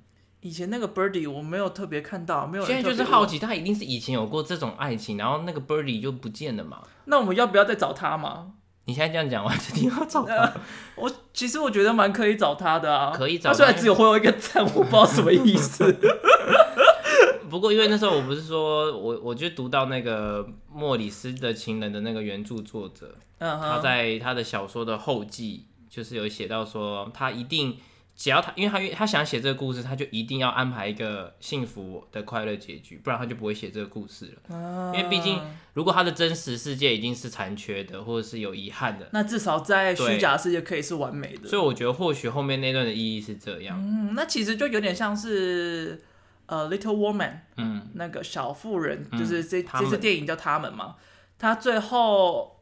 [0.40, 2.64] 以前那个 Birdy 我没有特别看到，没有。
[2.66, 6.82] 现在就是好奇，他一定是以前有过这种爱情，然后那个 Birdy 就不见了嘛？
[7.04, 8.54] 那我们要不要再找他嘛？
[8.86, 10.34] 你现在这样讲，我还是挺要找他。
[10.34, 10.54] 呃、
[10.94, 13.52] 我其实我觉得蛮可以找他的啊，可以找他。
[13.52, 15.94] 他虽然只有会有一个赞，我不知道什么意思。
[17.50, 27.76] 不过因为那时候我不是说我我就读到那个莫里斯的情人的那个原著作者，他在他的小说的后记就是有写到说他一定。
[28.16, 34.56] 只要他，因为他他想写这个故事，他就一定要安排一个幸福的快乐结局，不然他就不会写这个故事了。
[34.56, 35.38] 啊、因为毕竟，
[35.74, 41.46] 如果他的真实世界已经是残缺的，或者是有遗憾的，那至少在虚假世界可以是完美的。
[41.46, 43.78] 所以我觉得，或许后面那段的意义是这样。
[43.78, 46.02] 嗯，那其实就有点像是
[46.46, 50.96] 呃，Little Woman，嗯，那个小妇人，就是这、嗯、这次电影叫他们嘛，
[51.38, 52.55] 他最后。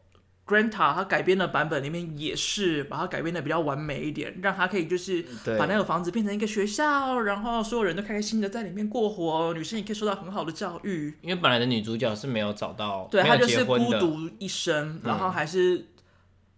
[0.46, 5.24] Granta 他改编的版本里面也是把它改编的比较完美一点，让他可以就是
[5.58, 11.14] 把那个房子变成一个学校，然后所有人都开开心心的在里面过活，女生也可以受到很好的教育。
[11.22, 15.86] 因为本来的女主角是没有找到，对，她就是孤独一生，然后还是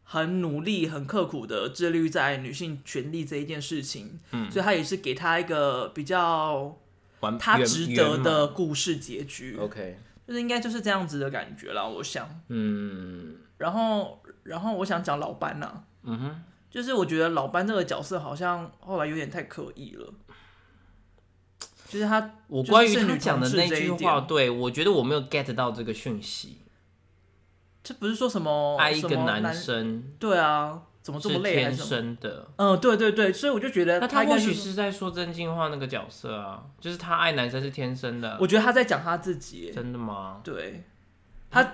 [0.03, 4.19] 很努力、很刻苦的致力于在女性权利这一件事情。
[4.33, 6.77] 嗯，所以她也是给她一个比较
[7.39, 9.57] 她值得的故事结局。
[9.61, 12.29] OK，就是应该就是这样子的感觉啦，我想。
[12.49, 13.37] 嗯。
[13.59, 20.13] 然后，然后我想讲老班呐、啊，嗯哼，就是我觉得老班这个角色好像后来有点太刻意了，
[21.89, 26.59] 就是他，我关于他讲的那句话，对，我觉得我没有 get 到这个讯息，
[27.83, 40.43] 这不是说什么爱一个男生，对啊，怎么这么累，天生的，嗯，对对对，所以我就觉得他，他或许是在说真心话那个角色啊，就是他爱男生是天生的，我觉得他在讲他自己，真的吗？
[40.45, 40.85] 对，
[41.51, 41.67] 他。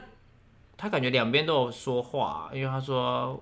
[0.83, 3.41] 他感觉两边都有说话，因为他说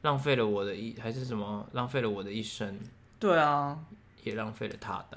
[0.00, 2.76] 浪费了我的一还是什么浪费了我的一生，
[3.20, 3.78] 对啊，
[4.24, 5.16] 也浪费了他的，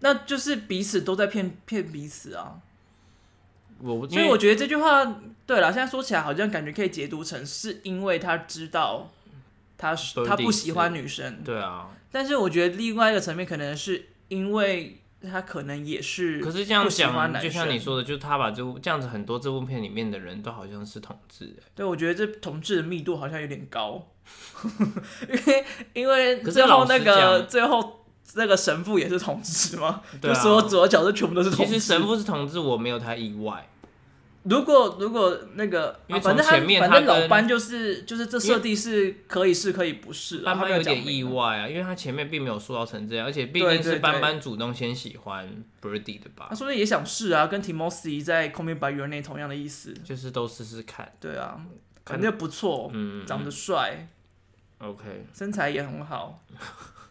[0.00, 2.60] 那就是彼此都在骗骗彼此啊。
[3.78, 5.04] 我所以我觉得这句话，
[5.46, 9.08] 对了，现在说起来好像感觉可以解读成是因为他知道
[9.78, 11.88] 他是他不喜欢女生，对啊。
[12.10, 24.08] 但是我觉得另外一个层面可能是因为他可能也是，可是这样讲，就像你说的，就是他把这部这样子很多这部片里面的人都好像是同志，对，我觉得这同志的密度好像有点高，
[25.28, 27.98] 因为因为最后那个最后。
[28.34, 30.00] 那个神父也是同志吗？
[30.18, 31.72] 对啊、就说左脚是全部都是同志。
[31.72, 33.68] 其实神父是同志，我没有太意外。
[34.44, 45.48] 如果如果那个，因为从前面他反正老班就是就是这设定是可以是可以不是，班班有点意外啊，因为他前面并没有塑造成这样，而且毕竟是班班主动先喜欢
[45.80, 46.46] Birdy 的吧？
[46.50, 51.12] 他说不定也想试啊，跟 Timothy 在 Call Me By Your Name 同样的意思，就是都试试看。
[51.20, 51.60] 对啊，
[52.04, 54.08] 肯定不错，嗯，长得帅
[54.78, 56.42] ，OK，身材也很好。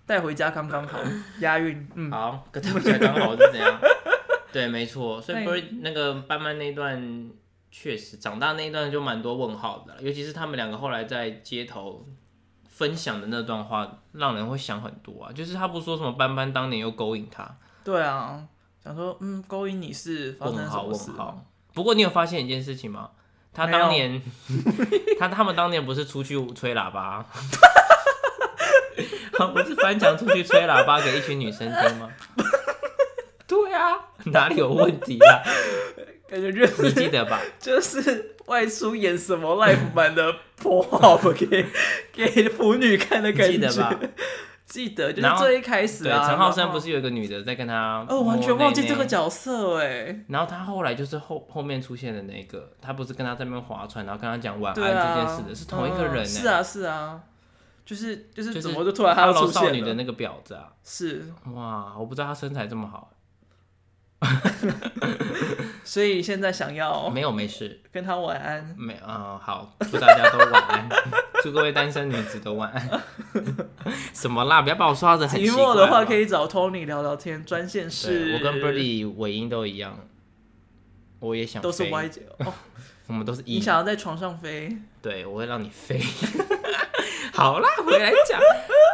[0.05, 0.99] 带回家刚刚好，
[1.39, 1.87] 押韵。
[1.95, 3.79] 嗯，好，跟带回家刚好是怎样？
[4.51, 5.21] 对，没错。
[5.21, 7.29] 所以不是那个班班那段，
[7.71, 12.05] 确实长大那一段就蛮多问号的，尤其是他们两个后来在街头
[12.67, 15.31] 分享的那段话，让人会想很多啊。
[15.31, 17.49] 就是他不说什么班班当年又勾引他，
[17.83, 18.43] 对啊，
[18.83, 21.11] 想说嗯，勾引你是发生什么事？
[21.11, 21.45] 问号。
[21.73, 23.11] 不过你有发现一件事情吗？
[23.53, 24.21] 他当年，
[25.19, 27.25] 他他们当年不是出去吹喇叭？
[29.53, 32.07] 不是翻墙出去吹喇叭给一群女生听吗？
[33.51, 33.99] 对啊，
[34.31, 35.43] 哪里有问题啊？
[36.29, 37.37] 感觉就是你记得吧？
[37.59, 41.65] 就是外出演什么 live 版的 pop 给
[42.13, 43.99] 给腐女看的感觉，记得吧？
[44.65, 48.05] 记得，就是最一开始啊，陈浩生不是有一个女的在跟他？
[48.07, 50.23] 哦，完全忘记这个角色哎。
[50.29, 56.25] 然后他后来就是后后面出现的那个，他不是跟他在那边划船，然后跟他讲晚安这件事的，是同一个人。
[56.25, 57.19] 是啊，是啊。
[57.83, 59.67] 就是就是怎么就突然他要出现了？
[59.67, 60.71] 少女的那个婊子啊！
[60.81, 63.11] 是哇，我不知道她身材这么好，
[65.83, 68.75] 所以现在想要没有没事，跟他晚安。
[68.77, 70.87] 没啊、嗯，好，祝大家都晚安，
[71.43, 73.01] 祝各位单身女子都晚安。
[74.13, 74.61] 什么啦？
[74.61, 78.35] 不要把我说的很寂寞的话，可以找 Tony 聊聊天，专线是。
[78.35, 79.97] 我跟 Birdy 尾音都一样，
[81.19, 82.53] 我也想都是 Y 姐哦，
[83.07, 83.55] 我们都是一。
[83.55, 84.77] 你想要在床上飞？
[85.01, 85.99] 对，我会让你飞。
[87.33, 88.39] 好啦，回来讲。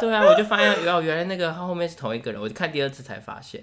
[0.00, 2.40] 对啊，我就发现，原来那个他后面是同一个人。
[2.40, 3.62] 我就看第二次才发现，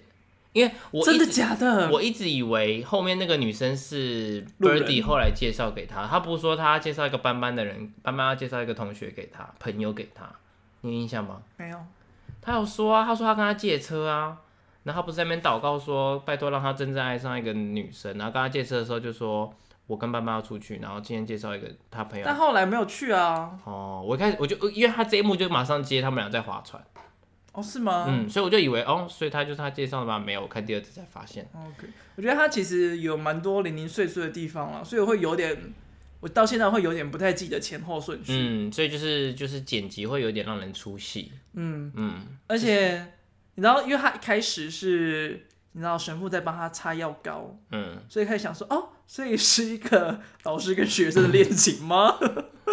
[0.56, 1.92] 因为我真的假的？
[1.92, 6.08] 我一直以为后面那个女生是 Birdy 后来介绍给他。
[6.08, 10.26] 他不是说他介绍一个班班的人，班班要介绍一个同学给他，朋友给他。
[10.80, 11.42] 你有印象吗？
[11.58, 11.78] 没有。
[12.42, 14.38] 他有说啊，他说他跟他借车啊，
[14.84, 18.18] 然后他不是在那边祷告说，拜托让他真正爱上一个女生。
[18.18, 19.54] 然后跟他借车的时候就说。
[19.88, 23.52] 我跟班班要出去，然后今天介绍一个他朋友，但后来没有去啊。
[23.66, 26.84] 哦，我一开始我就因为他这一幕就马上接他们俩在划船。
[27.56, 28.06] 哦，是吗？
[28.08, 30.20] 嗯，所以我就以为哦，所以他就是他介绍的吗？
[30.20, 31.48] 没有，我看第二次才发现。
[31.54, 35.74] OK，我觉得他其实有蛮多零零碎碎的地方了，所以我会有点，
[36.20, 38.34] 我到现在会有点不太记得前后顺序。
[38.34, 41.32] 嗯，所以就是就是剪辑会有点让人出戏。
[41.54, 42.16] 嗯嗯，
[42.48, 43.08] 而且
[43.56, 45.48] 你知道，因为他一开始是。
[45.78, 52.18] 你知道神父在帮他擦药膏，嗯，所以开始想说，哦，所以是一个老师跟学生的恋情吗？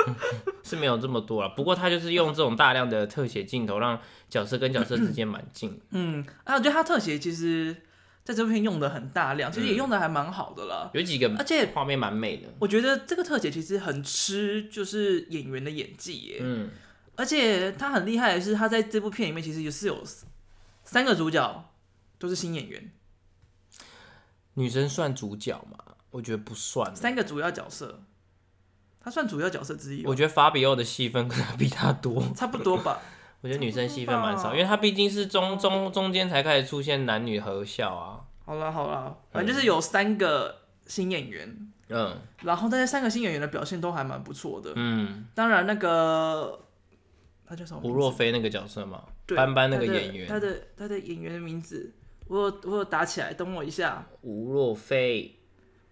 [0.64, 5.78] 是没有这么多了，不过他就是用这种大量的特写镜头，让角色跟角色之间蛮近。
[5.90, 7.76] 嗯，啊，我觉得他特写其实
[8.24, 12.48] 在这部片用的很大量，其实也用的还蛮好的了，有几个，而且画面蛮美的。
[12.58, 16.70] 我觉得这个特写其实很吃就是演员的演技耶，嗯，
[17.16, 20.02] 而且他很厉害的是，他在这部片里面其实也是有
[20.84, 21.68] 三个主角。
[22.18, 22.92] 都是新演员，
[24.54, 25.91] 女生算主角吗？
[26.12, 26.94] 我觉得不算。
[26.94, 28.00] 三个主要角色，
[29.00, 30.06] 他算主要角色之一。
[30.06, 33.00] 我觉得法比奥的戏份可能比他多，差不多吧。
[33.42, 38.20] 我觉得女生戏份蛮少，因为他毕竟是中中中间才开始出现男女合校啊。
[38.44, 46.60] 好了好了，反正就是有三个新演员，嗯，然后但是三个新演员的表现都还蛮不错的，嗯，当然那个
[47.46, 47.80] 他叫什么？
[47.82, 49.02] 吴若飞那个角色嘛，
[49.34, 51.92] 班班那个演员，他的他的演员的名字。
[52.28, 54.06] 我有我有打起来，等我一下。
[54.22, 55.40] 吴若飞，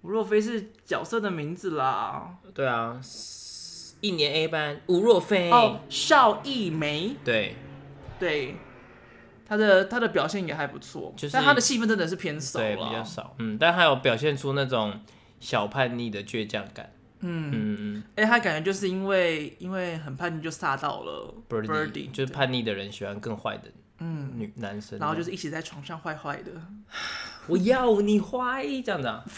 [0.03, 2.37] 吴若飞是角色的名字啦。
[2.55, 3.01] 对啊，
[4.01, 5.51] 一年 A 班，吴若飞。
[5.51, 7.17] 哦，邵艺梅。
[7.25, 7.55] 对，
[8.19, 8.57] 对，
[9.47, 13.35] 他的他的表现也还不错，就是但他的戏份真的是偏少，对，比较少。
[13.39, 15.01] 嗯，但他有表现出那种
[15.39, 16.93] 小叛逆的倔强感。
[17.21, 18.03] 嗯嗯嗯。
[18.17, 23.65] 哎、欸，他感觉就是因为因为很叛逆就杀到了 Birdy，就是叛逆的人喜欢更坏的。
[24.01, 26.51] 嗯，女男生，然后就是一起在床上坏坏的，
[27.47, 29.23] 我要你坏这样子啊，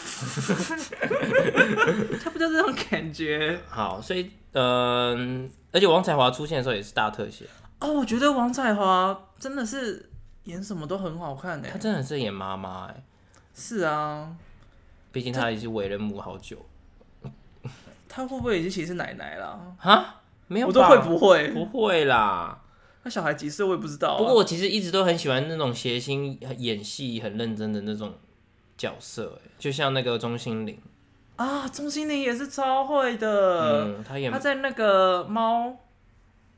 [2.20, 3.60] 差不多这种感觉。
[3.68, 7.44] 好，所以嗯、呃，而且王彩华出现的时候也是大特写
[7.80, 7.92] 哦。
[7.92, 10.08] 我觉得王彩华真的是
[10.44, 13.02] 演什么都很好看哎，她真的是演妈妈哎，
[13.54, 14.36] 是啊，
[15.10, 16.64] 毕竟她已经为人母好久。
[18.08, 19.74] 她会不会已经其实是奶奶了？
[19.80, 20.20] 啊？
[20.46, 21.48] 没有，我都会不会？
[21.50, 22.61] 不会啦。
[23.04, 24.18] 那小孩几岁我也不知道啊。
[24.18, 28.14] 不过我其实一直都很喜欢那种谐星演戏很认真的那种
[28.78, 30.78] 角色，就像那个钟欣凌
[31.36, 33.98] 啊，钟欣凌也是超会的。
[33.98, 35.76] 嗯，他演他在那个猫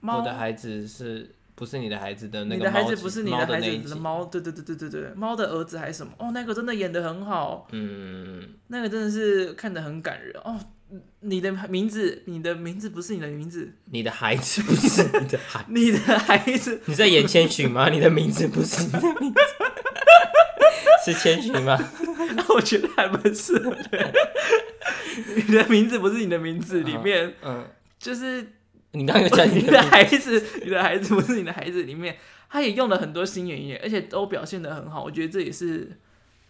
[0.01, 2.57] 猫，我的孩子是不是你的孩子的那个？
[2.57, 4.25] 你的孩子不是你的孩子的猫？
[4.27, 6.13] 对对对对对对，猫的儿子还是什么？
[6.19, 7.67] 哦，那个真的演的很好。
[7.71, 10.59] 嗯，那个真的是看得很感人哦。
[11.21, 17.89] 你的名字，你的名字不是你的名字，你的孩子不是你的孩，你的孩子，你在演千寻吗？
[17.89, 19.41] 你的名字不是你的名字，
[21.05, 21.79] 是千寻吗？
[22.51, 24.13] 我觉得还蛮适合的。
[25.35, 27.67] 你的名字不是你的名字里面，嗯，
[27.99, 28.47] 就是
[28.93, 32.17] 你刚刚有讲你的孩子，你的孩子不是你的孩子里面，
[32.51, 35.99] 他也用了很多新演员，而且都表现的很好，我觉得这也是。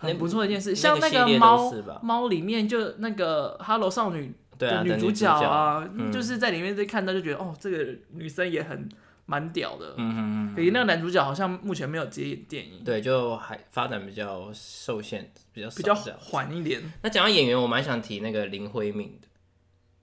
[0.05, 8.89] 很不错的一件事，像那个猫猫里面就那个哈喽少女的女主角啊，就是在里面就看到就觉得哦，这个女生也很
[9.27, 9.95] 蛮屌的。
[9.97, 10.19] 嗯嗯
[10.53, 10.55] 嗯。
[10.55, 12.85] 比那个男主角好像目前没有接演电影。
[12.85, 16.81] 对，就还发展比较受限，比较比较缓一点。
[17.03, 19.29] 那讲到演员，我蛮想提那个林辉敏的。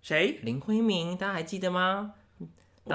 [0.02, 0.40] 谁？
[0.42, 2.14] 林辉明，大家还记得吗？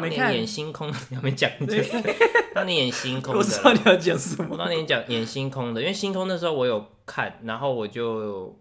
[0.00, 1.50] 当年演星空，有没有讲？
[1.66, 1.84] 对，
[2.54, 4.56] 当年演星空的，我知道你要讲什么。
[4.56, 8.58] 当年讲演星空的，因为星空那时候我有看，然后我就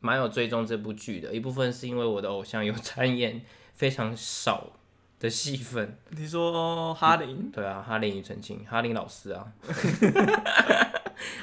[0.00, 1.32] 蛮有追踪这部剧的。
[1.32, 3.42] 一部分是因为我的偶像有参演
[3.74, 4.72] 非常少
[5.18, 5.98] 的戏份。
[6.10, 7.50] 你说哈林？
[7.50, 9.46] 对啊，哈林庾澄庆，哈林老师啊，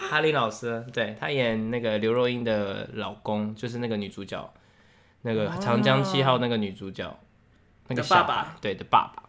[0.10, 4.54] 哈林老师，对，他演那个刘若英的老公，就是那个女主角，
[5.22, 7.20] 那个长江七号那个女主角。
[7.88, 9.21] 那个爸爸，对的爸爸，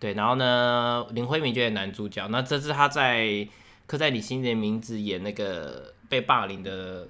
[0.00, 2.26] 对，然后呢，林辉明就演男主角。
[2.28, 3.20] 那这次他在
[3.86, 7.08] 《刻在你心里的名字》演那个被霸凌的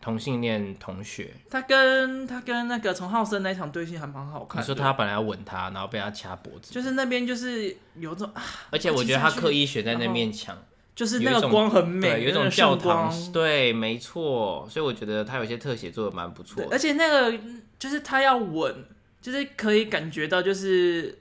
[0.00, 1.34] 同性恋同学。
[1.50, 4.62] 他跟他跟那个陈浩森那场对戏还蛮好看。
[4.62, 8.32] 你说他本来要吻他，然后被他掐脖子，就是那边就是有种，
[8.70, 10.56] 而且我觉得他刻意选在那面墙，
[10.94, 14.66] 就是那个光很美，有一种教堂，对，没错。
[14.70, 17.38] 所以我觉得他有些特写做的蛮不错，而且那个
[17.78, 18.86] 就是他要吻。
[19.18, 21.18] 就是可以感觉到，就是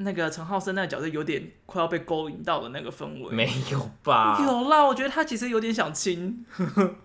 [0.00, 3.34] 那个陈浩生那个角色有点快要被勾引到的那个氛围。
[3.34, 4.38] 没有吧？
[4.46, 6.46] 有啦，我觉得他其实有点想亲，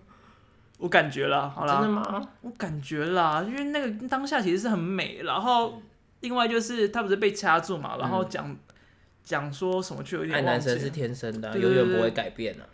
[0.78, 1.52] 我感觉啦。
[1.52, 2.28] 好啦，真的吗？
[2.42, 5.22] 我感觉啦，因为那个当下其实是很美。
[5.24, 5.82] 然后
[6.20, 8.56] 另外就是他不是被掐住嘛，然后讲
[9.24, 12.64] 讲、嗯、说什么，却有点爱男生是天生的，永远不会改变的。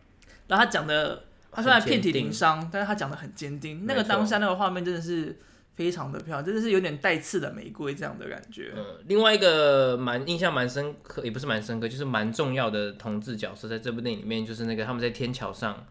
[0.48, 3.86] 然后他讲的，他虽然遍体鳞伤，但是他讲的很坚定。
[3.86, 5.38] 那个当下那个画面真的是。
[5.80, 8.70] 非常的漂亮，真的是有点带刺的玫瑰这样的感觉。
[8.76, 15.86] 嗯，另外一个蛮印象蛮深刻，也不是蛮深刻，就是蛮重要的同志角色，在这部电影里面，就是那个他们在天桥上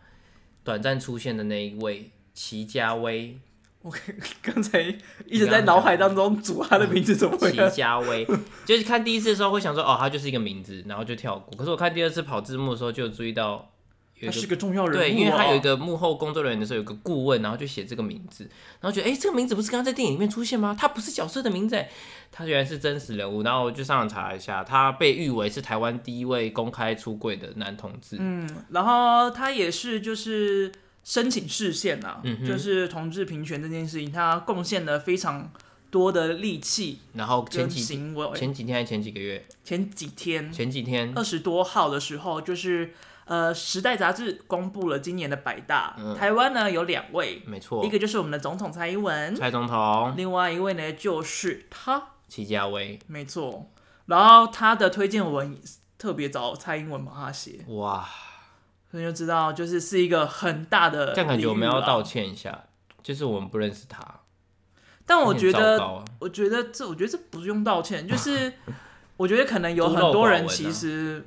[0.63, 3.39] 短暂出现的那一位齐家威。
[3.81, 3.91] 我
[4.43, 4.79] 刚才
[5.25, 7.49] 一直在脑海当中组他的名字怎么会？
[7.51, 8.23] 祁家威，
[8.67, 11.57] 就是看第一次的时候会想说，哦，他就是一个名字，然后就跳过。
[11.57, 13.71] 可是我看第二次跑字幕的时候，就有注意到。
[14.25, 18.43] 他是个重要人物，对，因为他有一个幕后工作人员的时候，有个顾问，然后就写这个名字，
[18.81, 20.75] 然后觉得，哎，这个名字不是刚刚在电影里面出现吗？
[20.77, 21.85] 他不是角色的名字，
[22.31, 23.43] 他原来是真实人物。
[23.43, 28.17] 然后我就上网查一下，他被誉为是台湾第一位公开出柜的男同志。
[28.19, 30.71] 嗯，然后他也是就是
[31.03, 35.49] 申请视线呐，嗯、就是同志平权这件事情，他贡献了非常
[35.89, 36.99] 多的力气。
[37.13, 37.81] 然后前几
[38.35, 39.45] 前几天还是前几个月？
[39.63, 42.93] 前几天，前几天二十多号的时候，就是。
[43.29, 53.69] 呃，《时代》杂志公布了今年的百大，嗯、台湾呢有两位，没错，一个就是我们的总统蔡英文，蔡总统，另外一位呢就是他，祁家威，没错，
[54.07, 55.55] 然后他的推荐文
[55.99, 58.03] 特别找蔡英文帮他写，哇，
[58.89, 62.63] 所以就知道就是是一个很大的，这样感觉我们要道歉一下，
[63.03, 64.21] 就是我们不认识他，
[65.05, 68.51] 但我觉得，啊、我觉得这，我觉得这不用道歉，就是
[69.17, 71.23] 我觉得可能有很多人其实。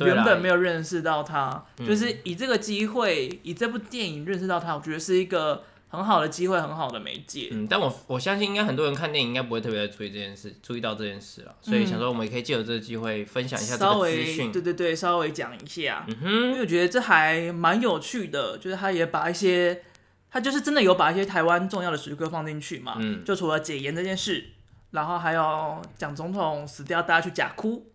[0.00, 7.48] 原本没有认识到他，就是以这个机会，以这部电影认识到他，我觉得是一个很好的机会，很好的媒介。
[7.52, 14.50] 嗯，但我我相信应该很多人看电影应该不会特别注意这件事，注意到这件事了，所以想说我们也可以借由这个机会分享一下这个资讯。
[14.50, 16.06] 对对对，稍微讲一下。
[16.08, 19.82] 嗯哼，因为我觉得这还蛮有趣的，就是他也把一些，
[20.30, 22.96] 他就是真的有把一些台湾重要的时刻放进去嘛。
[22.98, 24.46] 嗯，就除了解严这件事，
[24.92, 27.91] 然后还有蒋总统死掉，大家去假哭。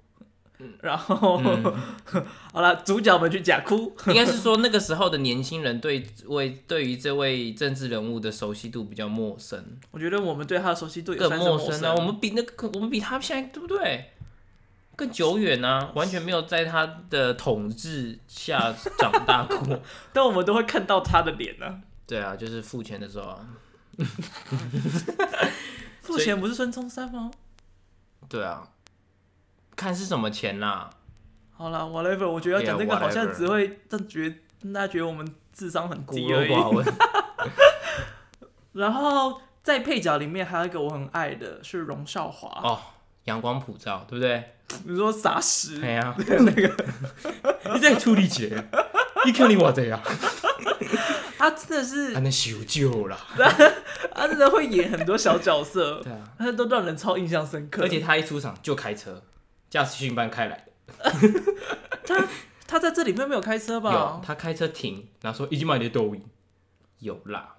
[0.82, 1.74] 然后，嗯、
[2.52, 9.64] 好了，主角们去假哭，应该是说那个时候的年轻人对为对于这位政治人物的熟悉度比较陌生。
[9.92, 11.94] 我觉得我们对他的熟悉度也算是陌生啊。
[11.96, 14.12] 我们比那个，我们比他现在对不对？
[14.96, 19.80] 更久远啊，完全没有在他的统治下长大过，
[20.12, 21.80] 但我们都会看到他的脸呢、啊。
[22.08, 23.46] 对啊，就是付钱的时候啊。
[26.02, 27.30] 付钱不是孙中山吗？
[28.28, 28.68] 对啊，
[29.78, 30.90] 看是什么钱啦。
[31.52, 34.30] 好了，whatever，我觉得要讲这个好像只会让觉
[34.82, 36.54] 家觉得我们智商很低而已。
[38.74, 42.50] 然后在配角里面还有一个我很爱的是荣少华。
[42.68, 42.80] 哦，
[43.24, 44.52] 阳光普照，对不对？
[44.84, 45.80] 你说傻屎？
[45.80, 46.70] 对呀， 那个。
[47.74, 48.64] 你在处理姐，
[49.26, 50.00] 你看你我这样，
[51.38, 53.18] 他真的是他能修旧了，
[54.14, 57.84] 他真的会演很多小角色，对啊，他都让人超印象深刻。
[57.84, 59.22] 而且他一出场就开车，
[59.70, 60.74] 驾驶训班开来的。
[62.06, 62.28] 他
[62.68, 63.92] 他在这里面没有开车吧？
[63.92, 66.24] 有，他开车停，然后说已经买的抖音，
[67.00, 67.56] 有啦。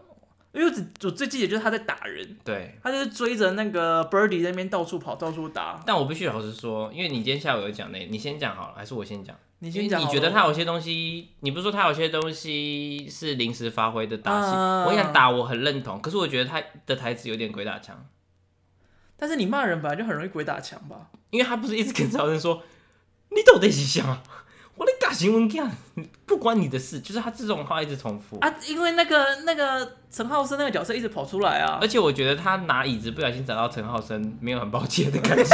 [0.53, 0.73] 因为
[1.05, 5.81] 我最记得就是他在打人，对，他就是追着那个 Birdy 在那边到处跑，到处打。
[5.87, 9.37] 但我必须老实说，因为你今天下午有讲那，你先讲好了，还是我先讲？
[9.59, 10.01] 你先讲。
[10.01, 14.57] 你觉得他有些东西，你不是说他有些东西是临时发挥的打戏？
[14.57, 16.01] 呃、我想打，我很认同。
[16.01, 18.07] 可是我觉得他的台词有点鬼打墙。
[19.17, 21.11] 但是你骂人本来就很容易鬼打墙吧？
[21.31, 22.62] 因为他不是一直跟曹生说，
[23.31, 24.22] 你到底是想？
[24.76, 25.68] 我的假新闻看，
[26.24, 28.39] 不关你的事，就是他这种话一直重复。
[28.39, 35.45] 啊，因为那个那个陈浩生那个角色一直跑出来啊，而且我觉得他拿椅子不小心砸到陈浩生，没有很抱歉的感觉，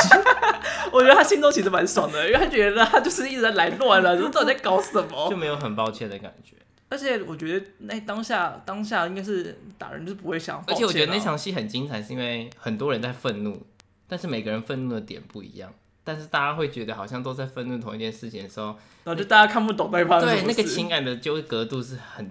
[0.92, 6.56] 我觉得他心中其实蛮爽的，因为他觉得他就是一直在来乱了，就到底在搞什么，就没有很抱歉的感觉。
[6.90, 13.66] 而且我觉得那当下当下应该是打人就是不会想，而且我觉得那场戏很精彩，是因为很多人在愤怒，
[14.08, 15.72] 但是每个人愤怒的点不一样。
[16.06, 18.66] 但是大家会觉得好像都在愤怒同一件事情的时候，
[19.04, 20.20] 然后就大家看不懂对方。
[20.20, 22.30] 对，那个情感的纠葛度是很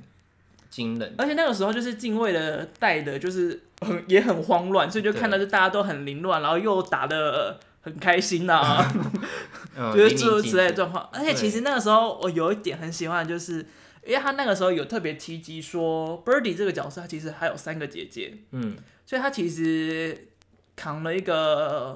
[0.70, 1.16] 惊人。
[1.18, 8.94] 而且那个时候就是敬畏的带的，就是很也很慌乱，所以就看到就大家都很凌乱，然后又打的很开心呐、啊，
[9.92, 11.10] 就是诸如此类的状况。
[11.12, 13.66] 而且其实那个时候我有一点很喜欢，就是
[14.06, 20.28] 因为他那个时候有特别提及说，Birdy 这个角色他其实还有三个姐姐，嗯，所以他其实
[20.76, 21.94] 扛了一个。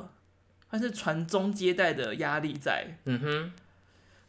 [0.69, 3.53] 他是传宗接代的压力在，嗯哼，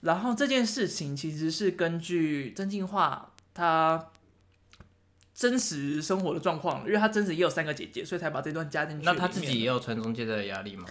[0.02, 4.10] 然后这件事情其实是根据曾静化他
[5.34, 9.04] 真实生活的状况，因为他真实也有三个姐姐，所以才把这段加进去。
[9.04, 10.84] 那他自己也有传宗接代的压力吗？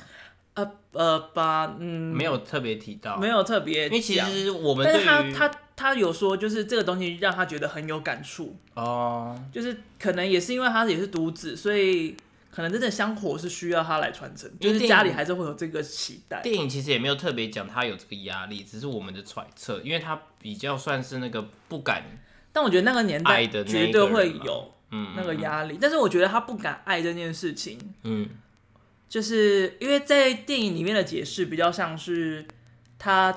[0.56, 12.18] 呃呃，把嗯，没有特别提到，没有特别，因为其实我们但是他他他有说，就是这个东西让他觉得很有感触哦，就是可能也是因为他也是独子，所以。
[12.50, 16.42] 可能真的香火是需要他来传承，就是家里还是会有这个期待。
[16.42, 22.04] 电影其实也没有特别讲他有这个压力，只是我们的揣测，因为他比较算是那个不敢。
[22.52, 24.74] 但我觉得那个年代绝对会有
[25.16, 28.28] 那个压力，但是我觉得他不敢爱这件事情，嗯，
[29.08, 32.48] 就是因为在电影里面的解释比较像是
[32.98, 33.32] 他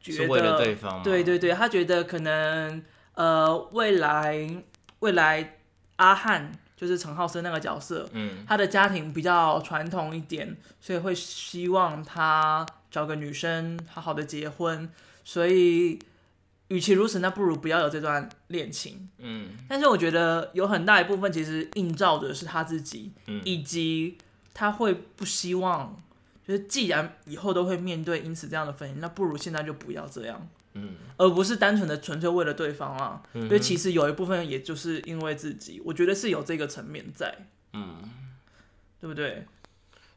[0.00, 2.82] 觉得，为了对方，对对对，他觉得可能
[3.14, 4.62] 呃未来
[4.98, 5.56] 未来
[5.96, 6.52] 阿汉。
[6.76, 14.88] 就是陈浩生那个角色，嗯，他的家庭比较传统一点，所以会希望他找个女生好好的结婚。
[15.24, 15.98] 所以，
[16.68, 19.48] 与其如此，那不如不要有这段恋情，嗯。
[19.68, 24.18] 但是我觉得有很大一部分其实映照的是他自己，嗯，以及
[24.52, 26.00] 他会不希望，
[26.46, 30.46] 就是既然以后都会面对因此这样的婚姻，那不如现在就不要这样。
[30.78, 37.34] 嗯，而不是单纯的纯粹为了对方啊，嗯、哼因为其实有一部分也就是因为自己，我觉得是有这个层面在，
[37.72, 37.96] 嗯，
[39.00, 39.46] 对不对？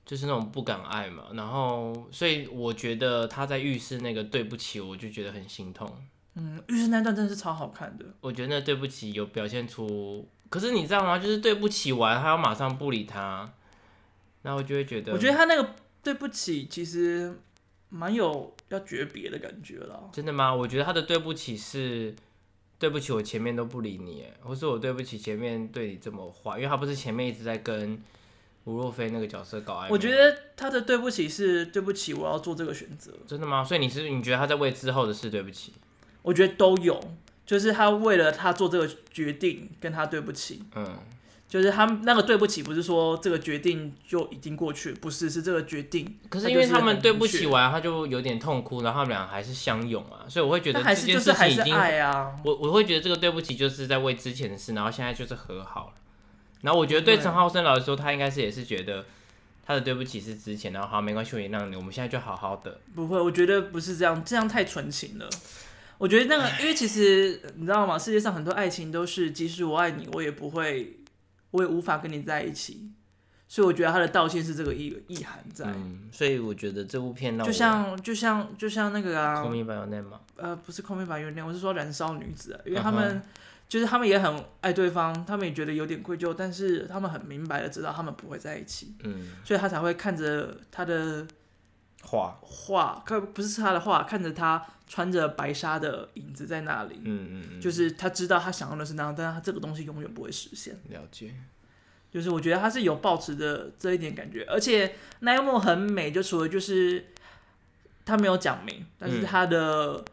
[0.05, 5.89] 就是那种不敢爱嘛，然后所以我觉得他在浴室那个对不起，我就觉得很心痛。
[6.35, 11.17] 嗯，浴室那段真的是超好看的，我觉得那对不起有表现出，可是你知道吗？
[11.17, 13.53] 就是对不起完，他要马上不理他，
[14.41, 17.39] 然后我就会觉得，我觉得他那个对不起其实。
[17.89, 20.09] 蛮有要诀别的感觉了。
[20.13, 20.53] 真的吗？
[20.53, 22.15] 我觉得他的对不起是
[22.77, 28.01] 对不起，我前面都不理你，或是我对不起前面对你这么坏，因为他不是前面一直在跟
[28.65, 29.89] 吴若飞那个角色搞暧昧。
[29.89, 33.11] 我觉得他的对不起是对不起，我要做这个选择。
[33.25, 33.63] 真的吗？
[33.63, 35.73] 所以你是你觉得他在为之后的事对不起？
[36.21, 36.99] 我觉得都有，
[37.45, 40.63] 就是他为了他做这个决定跟他对不起。
[40.75, 40.99] 嗯。
[41.49, 46.19] 就是他们那个对不起，不是说这个决定就已经过去，不是，是这个决定。
[46.29, 51.75] 可是因为他们对不起完，他就有点痛哭，然后他们俩还是相拥啊，所以我会觉得这件事情已经。
[52.43, 55.93] 我我会觉得这个对不起就是在为之前的事，然后现在就是和好了。
[56.61, 59.03] 然后我觉得对陈浩生老师说，他应该是也是觉得
[59.65, 62.79] 他的对不起是之前，然后好没关系，我原谅你，我们现在就好好的。
[62.93, 65.27] 不会，我觉得不是这样，这样太纯情了。
[65.97, 67.97] 我觉得那个，因为其实你知道吗？
[67.97, 70.98] 世界上很多爱情都是，即使我爱你，我也不会。
[71.51, 72.91] 我也无法跟你在一起，
[73.47, 75.65] 所以我觉得他的道歉是这个意意涵在。
[75.65, 79.43] 嗯，所以我觉得这部片就像就像就像那个啊
[80.35, 83.21] 呃，不是 Me By Your Name，我是说燃烧女子啊，因为他们
[83.67, 91.25] 就是他们也很爱对方，他们也觉得有点愧疚，但是他们很明白的知道他们不会在一起，嗯，所以他才会看着他的
[92.03, 100.79] 画画，看不是他的画，看着他穿着白纱的影子在那里，嗯嗯嗯，就是他知道他想要的是那样，但是他这个东西永远不会实现。
[100.89, 101.33] 了解，
[102.11, 107.07] 就是我觉得他是有抱持的这一点感觉，而且那一幕很美，就除了就是
[108.05, 110.03] 他没有讲明，但是他的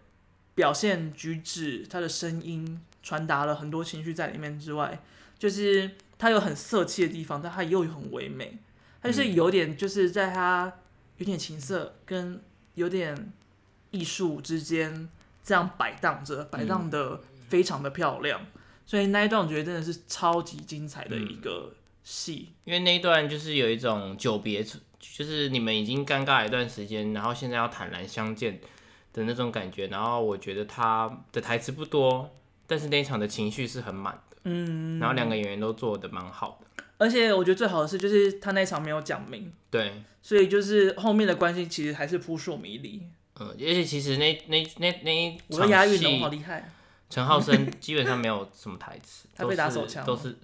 [0.54, 2.80] 表现举止，他的声音。
[3.02, 5.00] 传达了很多情绪在里面之外，
[5.38, 8.58] 就是他有很色气的地方，但他又很唯美。
[9.00, 10.72] 他就是有点，就是在他
[11.18, 12.40] 有点情色跟
[12.74, 13.32] 有点
[13.90, 15.08] 艺术之间
[15.42, 18.40] 这样摆荡着，摆荡的非常的漂亮。
[18.84, 21.72] 所以那一段我觉得真的是超级精彩的一个
[22.04, 24.64] 戏，因为那一段就是有一种久别，
[24.98, 28.60] 就是你们已经尴尬一段时间，然后现在要坦然相见
[29.12, 29.86] 的那种感觉。
[29.88, 32.30] 然后我觉得他的台词不多。
[32.68, 43.02] 但是那一场的情绪是很满的，嗯，然后两个演员都做的蛮好的，而且我觉得最好的是，就是他那一场没有讲明，对，所以就是后面的关系其实还是扑朔迷离，
[43.38, 46.70] 嗯，而且其实那那那那一场戏，我押韵好厉害，
[47.10, 50.36] 陈浩生基本上没有什么台词， 他被打手枪，都是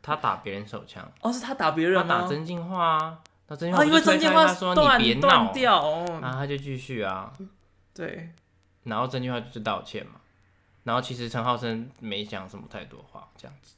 [0.00, 5.52] 他打别人手枪， 哦，是他打别人，他打曾敬驊啊，那曾敬驊因为曾敬驊说你别闹？
[5.52, 7.32] 掉，然后他就继续啊，
[7.92, 8.30] 对，
[8.84, 10.12] 然后曾敬驊就道歉嘛。
[10.84, 13.74] 然后其实陈浩生没讲什么太多话，这样子，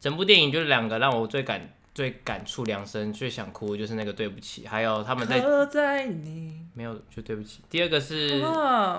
[0.00, 7.60] 整部电影就是两个让我最感最感触良深、最想哭，就是那个对不起，还有他们在，在你没有就对不起。
[7.68, 8.40] 第二个是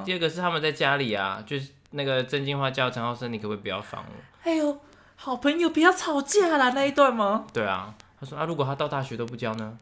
[0.06, 4.14] 第二个是他们在家里啊，就是那个郑敬驊叫陈浩生，你可不可以不要烦我？
[4.44, 4.80] 哎呦，
[5.16, 7.48] 好朋友不要吵架啦，那一段吗？
[7.52, 9.78] 对啊，他说啊，如果他到大学都不交呢？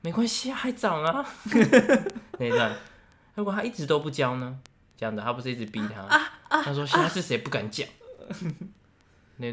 [0.00, 1.24] 没关系啊，还早啊。
[2.38, 2.72] 那一段，
[3.34, 4.58] 如果他一直都不交呢？
[4.96, 6.00] 这样的，他不是一直逼他。
[6.02, 8.30] 啊啊、他说：“现在是谁不敢讲？”啊、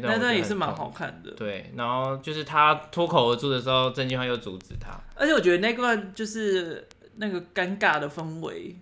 [0.00, 1.30] 段那段也是蛮好看的。
[1.32, 4.98] 对，然后就是他脱口而出的时候，郑敬驊又阻止他。
[5.14, 6.86] 而且我觉得那段就是
[7.16, 8.76] 那个尴尬的氛围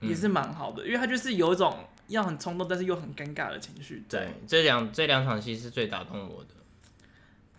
[0.00, 1.76] 也是蛮好的，嗯、因为他就是有一种
[2.08, 4.04] 要很冲动，但是又很尴尬的情绪。
[4.08, 6.50] 对，这两这两场戏是最打动我的。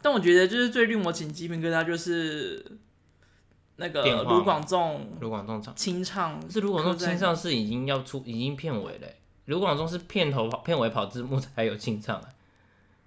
[0.02, 2.64] 但我觉得就是最令我起鸡皮疙瘩就是。
[3.76, 9.08] 那个卢广仲，卢广仲唱清唱，是卢广仲清唱是已经要出，已经片尾了。
[9.46, 12.22] 卢广仲是片头跑片尾跑字幕才有清唱，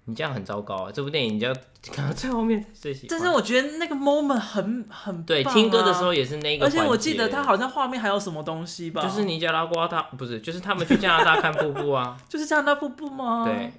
[0.07, 0.91] 你这样很糟糕啊！
[0.91, 1.53] 这部电影你就要
[1.91, 3.07] 看到最后面最喜欢。
[3.09, 9.01] 但是我觉得那个 moment 很很、啊、对，听歌的时候也是那个，而且我记得他好像画面还有什么东西吧？
[9.01, 13.43] 就是尼加拉瓜他不是，就是他们去加拿大看瀑布啊， 就是加拿大瀑布吗？
[13.45, 13.73] 对，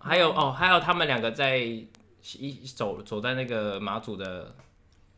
[0.00, 1.86] 还有哦，还有他们两个在一
[2.74, 4.54] 走走在那个马祖的。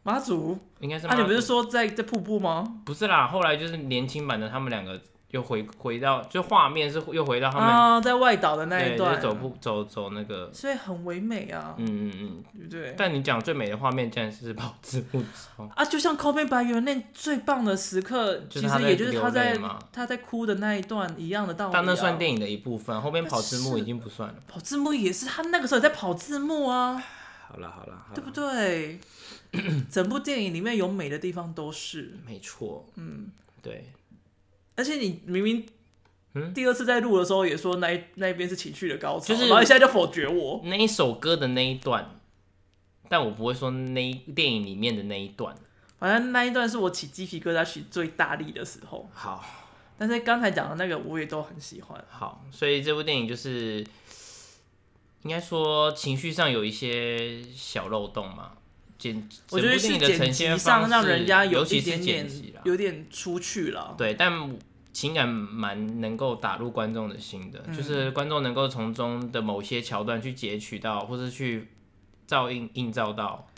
[0.07, 2.83] 马祖应该是啊，你不是说在在瀑布吗？
[2.85, 5.01] 不是啦，后来就是年轻版的，他们两个
[5.35, 11.74] 又回回到，就画面是又回到他们、啊、在外岛的那一段，就是、走步走走那个，所以很唯美啊。
[11.76, 12.95] 嗯嗯嗯，对不对？
[12.97, 15.24] 但你讲最美的画面，竟然是跑字幕
[15.74, 19.59] 啊，就像《Call Me by Your Name》最棒的时刻，其实也就是他在
[19.93, 21.72] 他在哭的那一段一样的道理、啊。
[21.74, 24.37] 但那算电影的一部分，后面跑字幕已经不算了。
[24.47, 27.03] 跑字幕也是他那个时候在跑字幕啊。
[27.49, 29.01] 好了好了，对不对？
[29.91, 33.26] 整部电影里面有美的地方都是没错，嗯，
[33.61, 33.91] 对。
[34.77, 35.66] 而且你明明，
[36.53, 42.20] 第二次在录的时候也说那一那一边是情绪的高潮，就是然后现在就否决我那一首歌的那一段，
[43.09, 45.55] 但我不会说那一电影里面的那一段，
[45.99, 49.09] 反正那一段是我起鸡皮疙瘩起最大力的时候。
[49.14, 49.45] 好，
[49.97, 52.05] 但是刚才讲的那个我也都很喜欢。
[52.11, 53.87] 好，所以这部电影就是
[55.22, 58.53] 应该说情绪上有一些小漏洞嘛。
[59.51, 62.31] 我觉得是剪辑上让人家有一点点
[62.65, 63.95] 有点出去了。
[63.99, 64.57] 对，但
[64.93, 71.69] 情感蛮能够打入观众的心的，嗯、就是观众能够从中的某些桥段去截取到，或是去
[72.27, 73.49] 照应映照到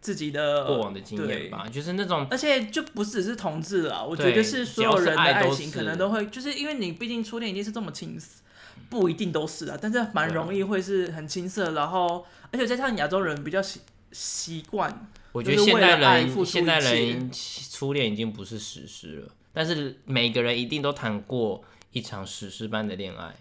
[0.00, 1.66] 自己的过往的经验吧。
[1.70, 8.42] 就是那种，而且就不只是同志了，我觉得是所有人的爱情可能都会，就是因为你毕竟初恋一定是这么青涩，
[8.90, 13.80] 不一定都是啊，但是蛮容易会是很青涩，然后而且加上亚洲人比较喜。
[14.18, 21.62] 习惯，我觉得现代人现代人初恋已经不是史诗了，但是每个人一定都谈过
[21.92, 23.34] 一场史诗般的恋爱。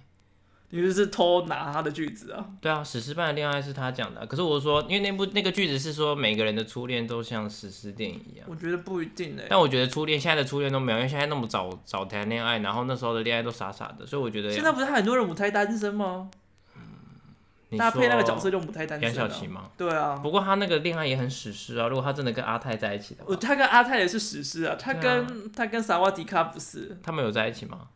[0.72, 2.46] 你就是偷拿他的句子啊？
[2.60, 8.46] 对啊，史诗般的恋爱是他讲的，可是我说，因为那部那个句子是说每个人的初恋都像史诗电影一样。
[8.50, 16.30] 我觉得不一定哎，但我觉得初恋现在的初恋都没有，因为现在那么早早谈恋爱，然后那时候的恋爱都傻傻的，所以我觉得现在不是很多人母胎单身吗？
[17.78, 19.13] 搭配那个角色就不太单纯。
[19.13, 19.70] 杨小琪吗？
[19.78, 20.20] 对啊。
[20.22, 21.88] 不过他那个恋爱也很史诗啊！
[21.88, 24.76] 如果他真的跟阿泰在一起的话，他跟阿泰也是史诗啊。
[24.80, 26.97] 他跟、啊、他跟萨瓦迪卡不是？
[27.01, 27.88] 他们有在一起吗？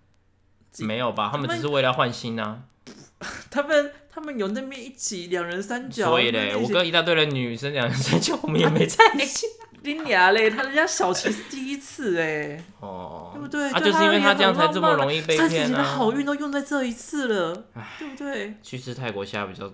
[0.80, 1.30] 没有吧？
[1.32, 2.64] 他们只是为了换新啊。
[3.52, 9.46] 他们他们有那边一起两人三角，所以嘞，我跟一大堆的女生两人三角，我们也没在一起。
[9.82, 13.70] 你俩嘞，他人家小琪是第一次哎，哦，对不对？
[13.72, 15.48] 啊，就是因为他这样才这么容易被骗啊。
[15.48, 17.64] 三十年的好运都用在这一次了，
[17.98, 18.56] 对不对？
[18.62, 19.72] 去吃泰国虾比较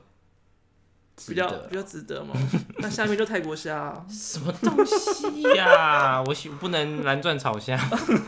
[1.27, 2.35] 比较比较值得嘛。
[2.79, 6.21] 那下面就泰国虾，什么东西呀？
[6.27, 7.79] 我喜不能蓝钻炒虾，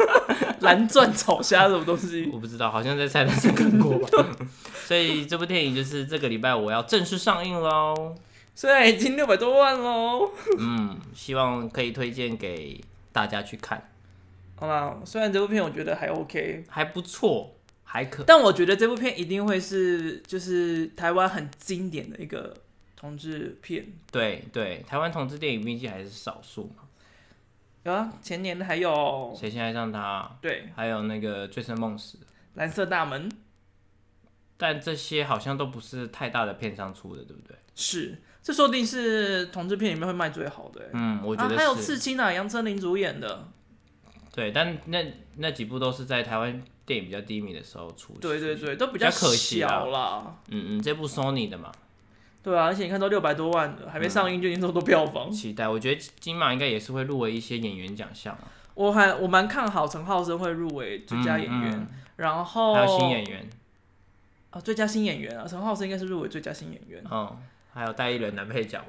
[0.62, 2.30] 蓝钻炒虾什么东西？
[2.34, 4.10] 我不知道，好像在菜单上看过吧。
[4.88, 8.16] 所以这部电影就是这个礼拜我要正式上映喽。
[8.58, 13.88] 虽然已经六百多万喽，嗯，希望可以推荐给大家去看。
[14.56, 17.54] 好吧，虽然这部片我觉得还 OK，还不错，
[17.84, 18.24] 还可。
[18.24, 22.52] 但我觉得这部片一定会是就是台湾很经典的一个
[22.96, 23.86] 同志片。
[24.12, 26.86] 对对，台湾同志电影毕竟还是少数嘛。
[27.84, 30.36] 有啊，前年还有谁先爱上他？
[30.42, 32.18] 对，还有那个醉生梦死、
[32.56, 33.32] 蓝色大门。
[34.58, 37.56] 但这些好像都不是太大的片商出的，对不对？
[37.76, 38.18] 是。
[38.48, 40.90] 这说不定是同志片里面会卖最好的。
[40.94, 41.58] 嗯，我觉得是。
[41.58, 43.46] 还有刺青啊，杨丞琳主演的。
[44.34, 48.14] 对，但那那几部都是在台湾电影比较低迷的时候出。
[48.22, 49.84] 对对对，都比较可惜啦。
[50.48, 51.70] 嗯嗯，这部 Sony 的嘛。
[52.42, 55.30] 对啊，而且你看都六百多万了，还没上映就已经这么多票房。
[55.30, 58.38] 期待，我觉得金马应该也是会入围一些演员奖项。
[58.76, 61.86] 我还我蛮看好陈浩生会入围最佳演员，
[62.16, 63.50] 然后还有新演员。
[64.54, 67.04] 哦，最佳新演员啊，陈浩生应该是入围最佳新演员。
[67.12, 67.38] 嗯。
[67.78, 68.84] 还有戴一人男配角，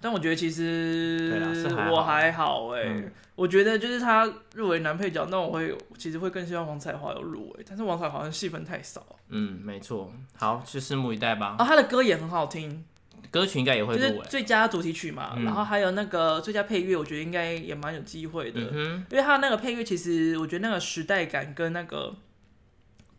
[0.00, 1.40] 但我觉得其实
[1.88, 9.06] 我还好哎、欸，嗯、我觉得就是他入围男配角，那我会其实会更希望王彩华有入围，但是王彩华好像戏份太少。
[9.28, 11.54] 嗯，没错，好，就拭目以待吧。
[11.56, 12.84] 啊，他的歌也很好听，
[13.30, 22.12] 歌曲应该也会入围，最佳主题曲嘛，嗯、然后还有那个最佳配乐，我觉得应该也蛮有机会的，嗯、因为他那个配乐其实我觉得那个时代感跟那个。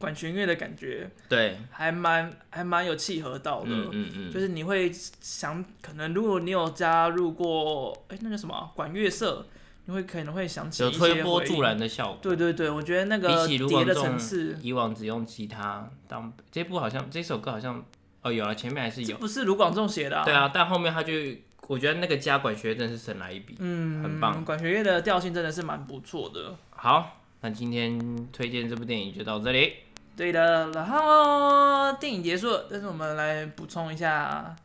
[0.04, 9.46] 管弦乐的感觉，对，还蛮还蛮有契合到的，嗯嗯嗯，就是你会想，可能如果你有加入过，哎、欸，那个什么管乐社，
[9.86, 12.20] 你会可能会想起有推波助澜的效果。
[12.22, 17.82] 对对对，我觉得那个叠的层次，以往只用吉他当，这部好像这首歌好像
[18.24, 21.14] 哦有了，前面还是有，不是卢广仲写的、啊，对啊，但后面他就，
[21.68, 26.54] 我觉得那个加管弦乐真的是神来一笔，嗯，很棒，管弦乐的调性真的是蛮不错的。
[26.72, 29.76] 好，那今天推荐这部电影就到这里。
[30.16, 34.56] 对的，然后电影结束了，但是我们来补充一下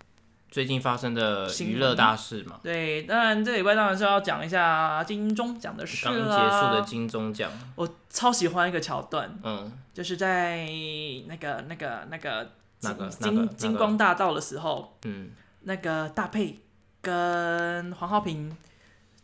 [0.51, 2.61] 最近发生的娱乐大事嘛。
[2.63, 6.13] 对，当然这礼拜当然是要讲一下金钟奖的事了。
[6.13, 10.67] 刚结束的金钟奖，我超喜欢一个桥段，嗯，就是在
[11.27, 15.31] 那个那个那个那个金金光大道的时候，嗯，
[15.63, 16.61] 那个大佩
[17.01, 18.55] 跟黄浩平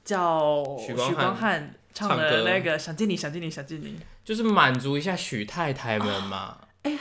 [0.05, 3.97] 叫许光汉唱的那个想见你想见你想见你。
[4.25, 6.59] 就是满足一下许太太们嘛。
[6.83, 6.99] 哎呀，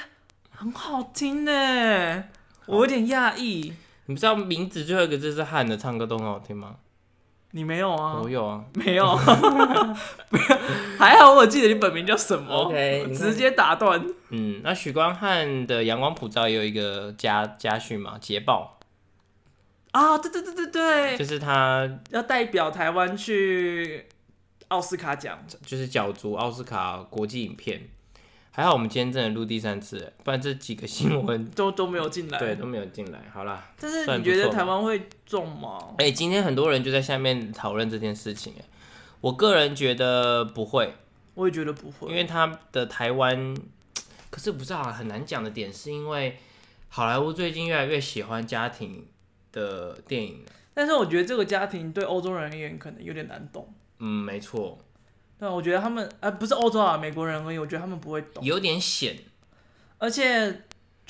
[0.51, 2.23] 很好听呢，
[2.67, 3.73] 我有点讶异。
[4.05, 6.75] 你不知道名字最后一个字是汉的，唱歌都很好听吗？
[7.51, 8.19] 你没有啊？
[8.21, 8.63] 我有啊。
[8.73, 9.15] 没有。
[10.99, 12.53] 还好我记得你本名叫什么。
[12.53, 14.05] OK，直接打断。
[14.29, 18.79] 嗯，那许光汉的《阳光普照》也有一个家家训嘛，捷报。
[19.91, 24.07] 啊，对对对对对，就是他要代表台湾去。
[24.73, 25.37] 奥斯卡奖。
[25.63, 27.87] 就是角逐奥斯卡国际影片，
[28.49, 33.19] 还好我们今天真的录第三次，不然这几个新闻 都都没有进来，对，都没有进来。
[33.31, 35.77] 好啦，但是你觉得台湾会中吗？
[35.99, 38.65] 哎、欸，今天很多人就在下面讨论这件事情，哎，
[39.21, 40.93] 我个人觉得不会，
[41.35, 43.55] 我也觉得不会，因为他的台湾，
[44.31, 46.37] 可是不是啊，很难讲的点是因为
[46.89, 49.05] 好莱坞最近越来越喜欢家庭
[49.51, 50.43] 的电影，
[50.73, 53.67] 但是我觉得这个家庭对欧洲人而言可能有点难懂。
[54.05, 54.77] 嗯，没错。
[55.39, 57.57] 对，我觉得他们，呃，不是欧洲啊，美国人而已。
[57.57, 59.17] 我觉得他们不会懂，有点险。
[59.97, 60.63] 而且，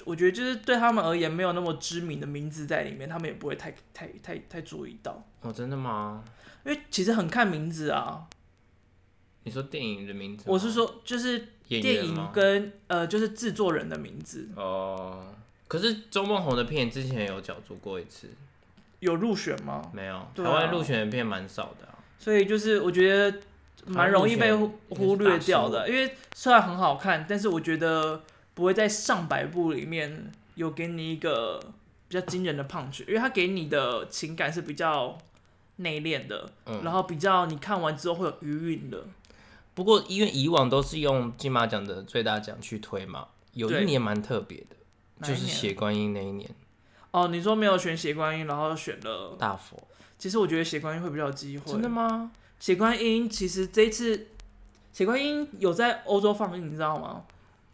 [0.05, 5.25] 我觉得就是对他们而言，没有那么知名的名字在里面，他们也不会太、太、太、太注意到。
[5.41, 6.23] 哦，真的吗？
[6.65, 8.27] 因为其实很看名字啊。
[9.43, 10.43] 你说电影的名字？
[10.47, 14.47] 我是说，就是电影跟呃，就是制作人的名字。
[14.55, 15.33] 哦。
[15.67, 18.29] 可是周梦红的片之前有角逐过一次，
[18.99, 19.81] 有入选吗？
[19.91, 21.92] 没有，台湾入选的片蛮少的啊。
[22.23, 23.37] 所以就是我觉得
[23.87, 28.21] 蛮容易被忽略掉的，因为虽然很好看，但是我觉得
[28.53, 31.59] 不会在上百部里面有给你一个
[32.07, 35.17] 比较惊人的 punch，因为它给你的情感是比较
[35.75, 39.03] 内敛的，嗯、然后比较你看完之后会有余韵的。
[39.73, 46.49] 不过因为以往都是用金马奖的最大奖去推嘛，有一年蛮特别的，就是血观音那一年。
[47.11, 49.77] 哦，你说没有选血观音，然后选了大佛。
[50.23, 51.69] 其实我觉得血观音会比较有机会。
[51.69, 52.31] 真的吗？
[52.57, 54.27] 血观音其实这一次，
[54.93, 57.25] 血观音有在欧洲放映，你知道吗？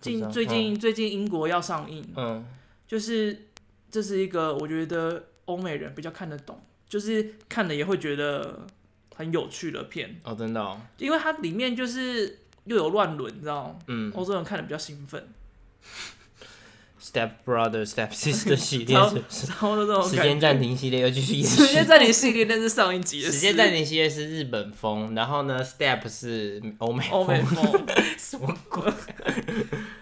[0.01, 2.43] 近最近、嗯、最近英国要上映，嗯，
[2.87, 3.45] 就是
[3.91, 8.65] 这是一个我觉得欧美人比较看得懂，就是看了也会觉得
[9.15, 13.75] 很有趣的片哦，真的哦，因为它里面就是又有乱伦，你知道吗？
[13.85, 15.27] 嗯，欧洲人看的比较兴奋。
[17.01, 18.97] Step Brother Step Sister 系列
[19.29, 21.45] 是，然后这种时间暂停系列又继续演。
[21.49, 23.31] 时间暂停系列那是上一集的。
[23.31, 27.85] 时间暂停系列是日本风，然后呢，Step 是欧美欧美风，
[28.17, 28.83] 什么鬼？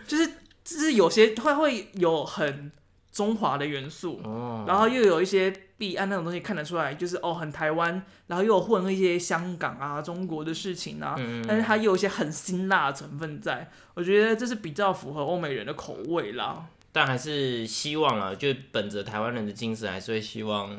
[0.07, 0.27] 就是
[0.63, 2.71] 就是有些会会有很
[3.11, 16.65] 中华的元素，哦，然后又有一些弊案那种东西看得出来，就是哦很台湾，然后又有混一些香港啊、中国的事情啊，嗯、但是它又有一些很辛辣的成分在，我觉得这是比较符合欧美人的口味啦。
[16.97, 20.75] 但还是希望啊，就本着台湾人的精神，还是会希望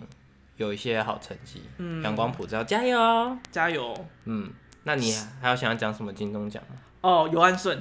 [0.56, 1.62] 有一些好成绩。
[1.76, 3.94] 嗯，阳光普照，加油，加油。
[4.24, 4.50] 嗯，
[4.82, 6.74] 那你还有想要讲什么金钟奖吗？
[7.02, 7.78] 哦，尤安顺，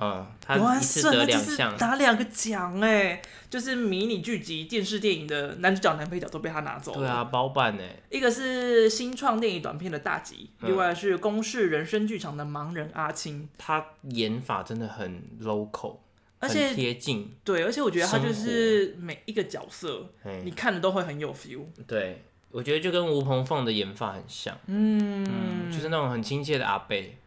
[0.00, 6.98] 嗯，他一次得两项，拿两个奖哎，就是迷你剧集、电视电影的男主角、男配角都被他拿走了。
[6.98, 7.94] 对啊，包办哎。
[8.10, 15.98] 一个是新创电影短片的大吉，嗯、另外是公视人生剧场的盲人阿青，他演法真的很 local。
[16.40, 20.08] 而且贴近，对，而且我觉得他就是每一个角色，
[20.44, 21.64] 你看的都会很有 feel。
[21.84, 22.22] 对，
[22.52, 27.18] 我觉得就跟吴鹏凤的演法很像，嗯，嗯，就是那种很亲切的阿贝，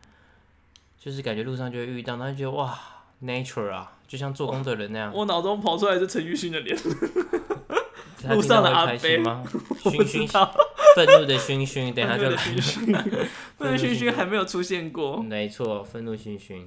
[0.97, 2.79] 就是感觉路上就会遇到，他就觉得哇
[3.23, 5.11] ，nature 啊，就像做工的人那样。
[5.13, 6.77] 我脑中跑出来是陈奕迅的脸，
[8.33, 9.43] 路上的阿贝吗？
[9.91, 10.25] 勋勋，
[10.95, 12.37] 愤怒的勋勋，等下就来。
[13.57, 16.65] 愤怒勋勋 还没有出现过，没错，愤怒勋勋。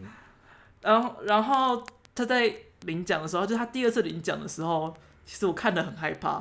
[0.82, 1.82] 然后，然后。
[2.14, 4.94] 他在领奖的时候，就他第二次领奖的时候，
[5.24, 6.38] 其实我看得很害怕。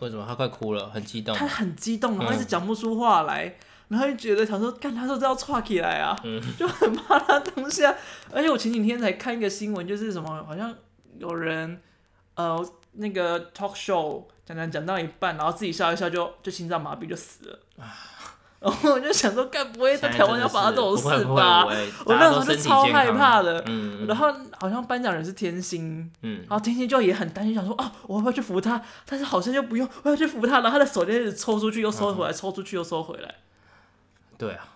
[0.00, 0.24] 为什么？
[0.26, 1.34] 他快哭了，很激动。
[1.36, 3.54] 他很激动，然后一直讲不出话来，嗯、
[3.88, 7.94] 然后就觉得想说，干他说这要岔起来啊，嗯、就很怕他当下。
[8.32, 10.74] 而且我前几天才看一个新闻，就是什么，好像
[11.18, 11.80] 有人
[12.34, 17.58] 呃那个 talk show 讲讲讲到一半，然后自己笑一笑就就心脏麻痹就死了。
[18.60, 21.64] 然后我就想说，该不会在台湾要发生这种事吧？
[22.04, 23.64] 我那时候就超害怕的。
[23.66, 24.30] 嗯、然后
[24.60, 28.80] 好像颁奖人是天心，嗯、然后天心就也很担心，想说啊，我要不要去扶他？
[29.06, 30.60] 但是好像又不用，我要去扶他。
[30.60, 33.34] 然后他的手就一直抽出去又收回来，嗯、抽出去又收回来。
[34.36, 34.68] 对啊，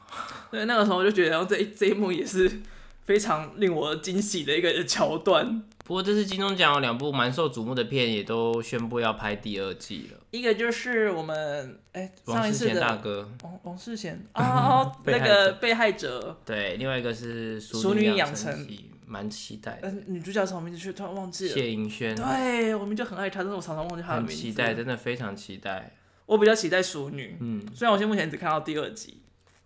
[0.50, 2.62] 对，那个时候我就觉得，然后这一这一幕也是
[3.04, 5.62] 非常令我惊喜的一个桥段。
[5.84, 10.18] 不过这次金钟奖有两部蛮受瞩目的片，也都宣布要拍第二季了。
[10.30, 16.40] 一个就是我们哎，王世贤大哥，王王世贤 啊，那个被害者。
[16.46, 19.78] 对，另外一个是《淑女养成记》，蛮期待。
[19.82, 20.80] 嗯，女主角什么名字？
[20.80, 21.54] 却突然忘记了。
[21.54, 22.16] 谢盈萱。
[22.16, 24.34] 对，我们就很爱她，但是我常常忘记她的名字。
[24.34, 25.92] 很期待，真的非常期待。
[26.24, 29.20] 我比较期待《熟女》，嗯，虽然我现在目前只看到第二集，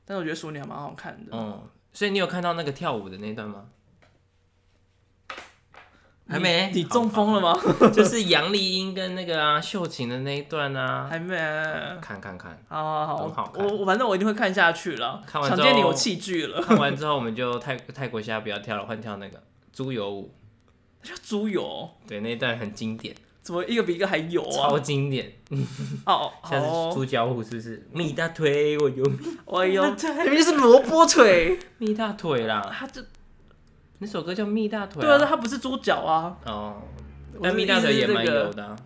[0.05, 1.31] 但是我觉得《淑女》还蛮好看的。
[1.31, 1.63] 嗯，
[1.93, 3.67] 所以你有看到那个跳舞的那段吗？
[6.29, 6.71] 还没？
[6.75, 7.59] 你中风了吗？
[7.91, 11.35] 就是杨丽英跟那个啊秀琴的那一段啊，还没。
[12.03, 13.65] 看看看，好好好，很好看。
[13.67, 15.23] 我我反正我一定会看下去了。
[15.27, 16.61] 看完之后，想见你有器具了。
[16.61, 20.35] 看完之后，我们就泰泰国虾不要跳了，换跳那个猪油舞。
[21.03, 21.89] 叫猪油？
[22.07, 23.15] 对，那一段很经典。
[23.41, 24.69] 怎么一个比一个还油啊？
[24.69, 25.33] 超经典。
[26.05, 27.89] 哦， 像是猪脚舞是不是？
[27.93, 29.05] 米大腿，我有。
[29.47, 29.83] 我有。
[30.25, 31.59] 明明是萝卜腿。
[31.79, 32.71] 米大腿啦。
[32.71, 33.03] 他这。
[33.99, 35.03] 那首歌叫《蜜大腿》。
[35.05, 36.37] 对啊，它不是猪脚啊。
[36.45, 36.83] 哦。
[37.43, 38.77] 但蜜大腿也蛮油的。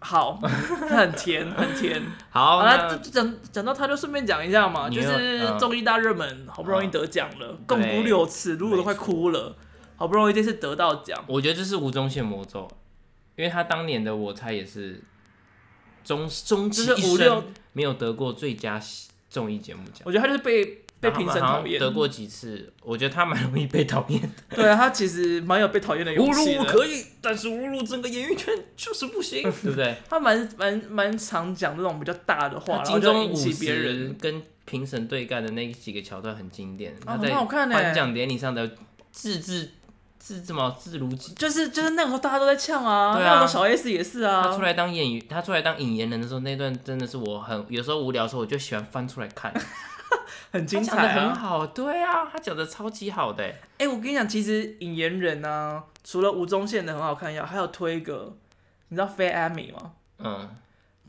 [0.00, 2.00] 好，它 很甜，很甜。
[2.30, 9.56] 好，那讲讲到他，就顺便讲一下嘛，就是综艺大热门，好不容易得奖了，共读六次，露露都快哭了。
[9.96, 12.68] 好不容易这次得到奖，我觉得这是吴宗宪魔咒，
[13.36, 15.02] 因为他当年的我猜也是
[16.04, 18.80] 终终其一生没有得过最佳
[19.28, 20.02] 综艺节目奖。
[20.04, 20.84] 我觉得他就是被。
[21.10, 24.28] 被评审讨厌，得过几次，我觉得他蛮容易被讨厌的。
[24.56, 26.60] 对啊，他其实蛮有被讨厌的勇气的。
[26.60, 29.96] 侮辱可以，但是侮辱整个演艺圈就是不行， 对不对？
[30.08, 36.94] 他蛮蛮蛮常讲这种比较大的话，然后就引起别人跟评审对干的那几个桥段很经典。
[37.04, 37.74] 啊，很好看呢。
[37.74, 38.68] 颁奖典礼上的
[39.12, 39.70] 字字
[40.18, 44.42] 字这么字如，就是就是那个时候大家都在呛啊，对啊，小 S 也是啊。
[44.42, 49.52] 他出来当演员，他出来当引言人的时候，那段真的是我很有时候无聊的时候，我就喜欢翻出来看。
[50.56, 53.44] 很精彩，很好，对啊，他讲的超级好的。
[53.78, 58.36] 哎，我跟你讲，其实引言人呢，除了吴宗宪的很好看以外，还有推一个，
[58.88, 59.92] 你知道 Fat Amy 吗？
[60.18, 60.48] 嗯，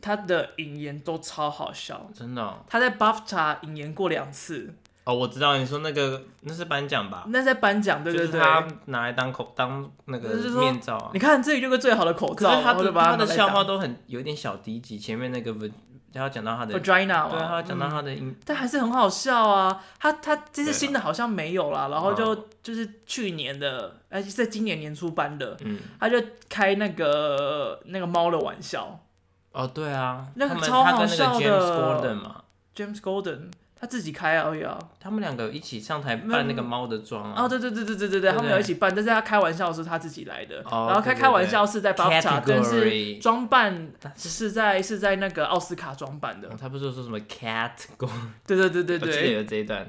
[0.02, 2.64] 他的引言都超好笑，真的。
[2.68, 4.76] 他在 BAFTA 引言过两次。
[5.06, 7.24] 哦，我知道你说那个那是颁奖吧？
[7.30, 10.98] 那在颁奖，对对对，他拿来当口当那个面罩。
[10.98, 15.54] 啊你看这里就是最好的口罩，他的他的笑话都很有点小低级，前面那个
[16.14, 19.84] 他要讲到他的 vagina，对，他要讲到他的，嗯，但还是很好笑啊。
[20.00, 26.18] 他他这次新的好像没有啦，然后就就是去年的，而且，在今年年初搬的，嗯，他就
[26.50, 29.00] 开那个那个猫的玩笑。
[29.52, 31.46] 哦，对啊，那个超好笑的。
[31.46, 32.44] James Gordon 嘛
[32.76, 33.52] ，James Gordon。
[33.80, 37.44] 他自己开而已啊，他们两个一起上台扮那个猫的妆啊。
[37.44, 46.50] 哦，对对对对对对对，他们俩一起扮，但是他开玩笑是他自己来的，然后开开玩笑是在 BAFTA，但是装扮是在是在那个奥斯卡装扮的。
[46.60, 48.10] 他不是说什么 cat 公？
[48.46, 49.88] 对对对对对，我记得有这一段。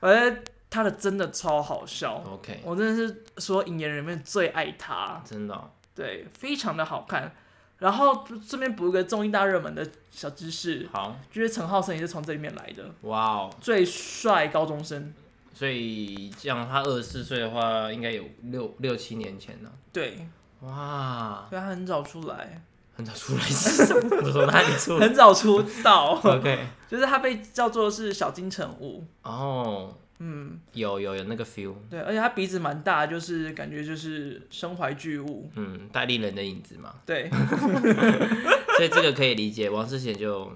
[0.00, 0.36] 我觉得
[0.68, 7.32] 他的真的超好笑，OK，我真的是说影人里面最爱他，真的，对，非常的好看。
[7.80, 12.84] 然后顺便补一个综艺大热门的小知识，好，就是陈浩森也是从这里面来的。
[13.02, 15.12] 哇哦，最帅高中生。
[15.52, 19.70] 所以这样，他二十四岁的话，应该有六六七年前了。
[19.92, 20.26] 对，
[20.60, 22.62] 哇，对他很早出来，
[22.94, 24.22] 很早出来是什么？
[24.30, 24.98] 从哪里出？
[24.98, 26.20] 很早出道。
[26.22, 29.04] OK，就是他被叫做是小金城武。
[29.22, 29.94] 哦。
[30.22, 37.30] 嗯，有有有那个 feel，对，而且他鼻子蛮大，就是感觉就是身怀巨物，嗯，戴立人的影子嘛，对，
[38.76, 39.70] 所以这个可以理解。
[39.70, 40.52] 王世贤就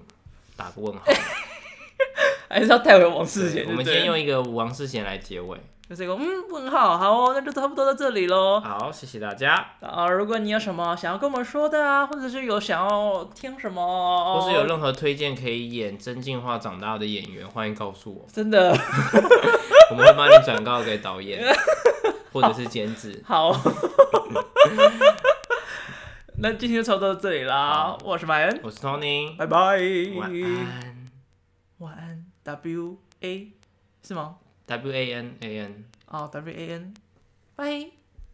[0.54, 1.02] 打个问号，
[2.48, 3.66] 还是要带回王世贤。
[3.66, 5.58] 我们先用一个王世贤来结尾。
[5.86, 8.58] 就是一个嗯问号，好哦，那就差不多到这里喽。
[8.58, 9.72] 好，谢谢大家。
[9.80, 18.24] 啊，如果你有什么想要跟我们说的啊，或者是有想要听什么，或是有任何推荐可以演真进化长大的演员，欢迎告诉我。
[18.32, 18.70] 真的，
[19.90, 21.44] 我们会帮你转告给导演，
[22.32, 23.22] 或者是监制。
[23.26, 23.52] 好，
[26.38, 27.94] 那今天就差不多到这里啦。
[28.02, 29.58] 我是麦恩，我是 Tony，拜拜，
[30.18, 31.10] 晚安，
[31.78, 33.52] 晚安，W A
[34.02, 36.94] 是吗？W A N A N，哦，W A N，
[37.56, 38.03] 拜。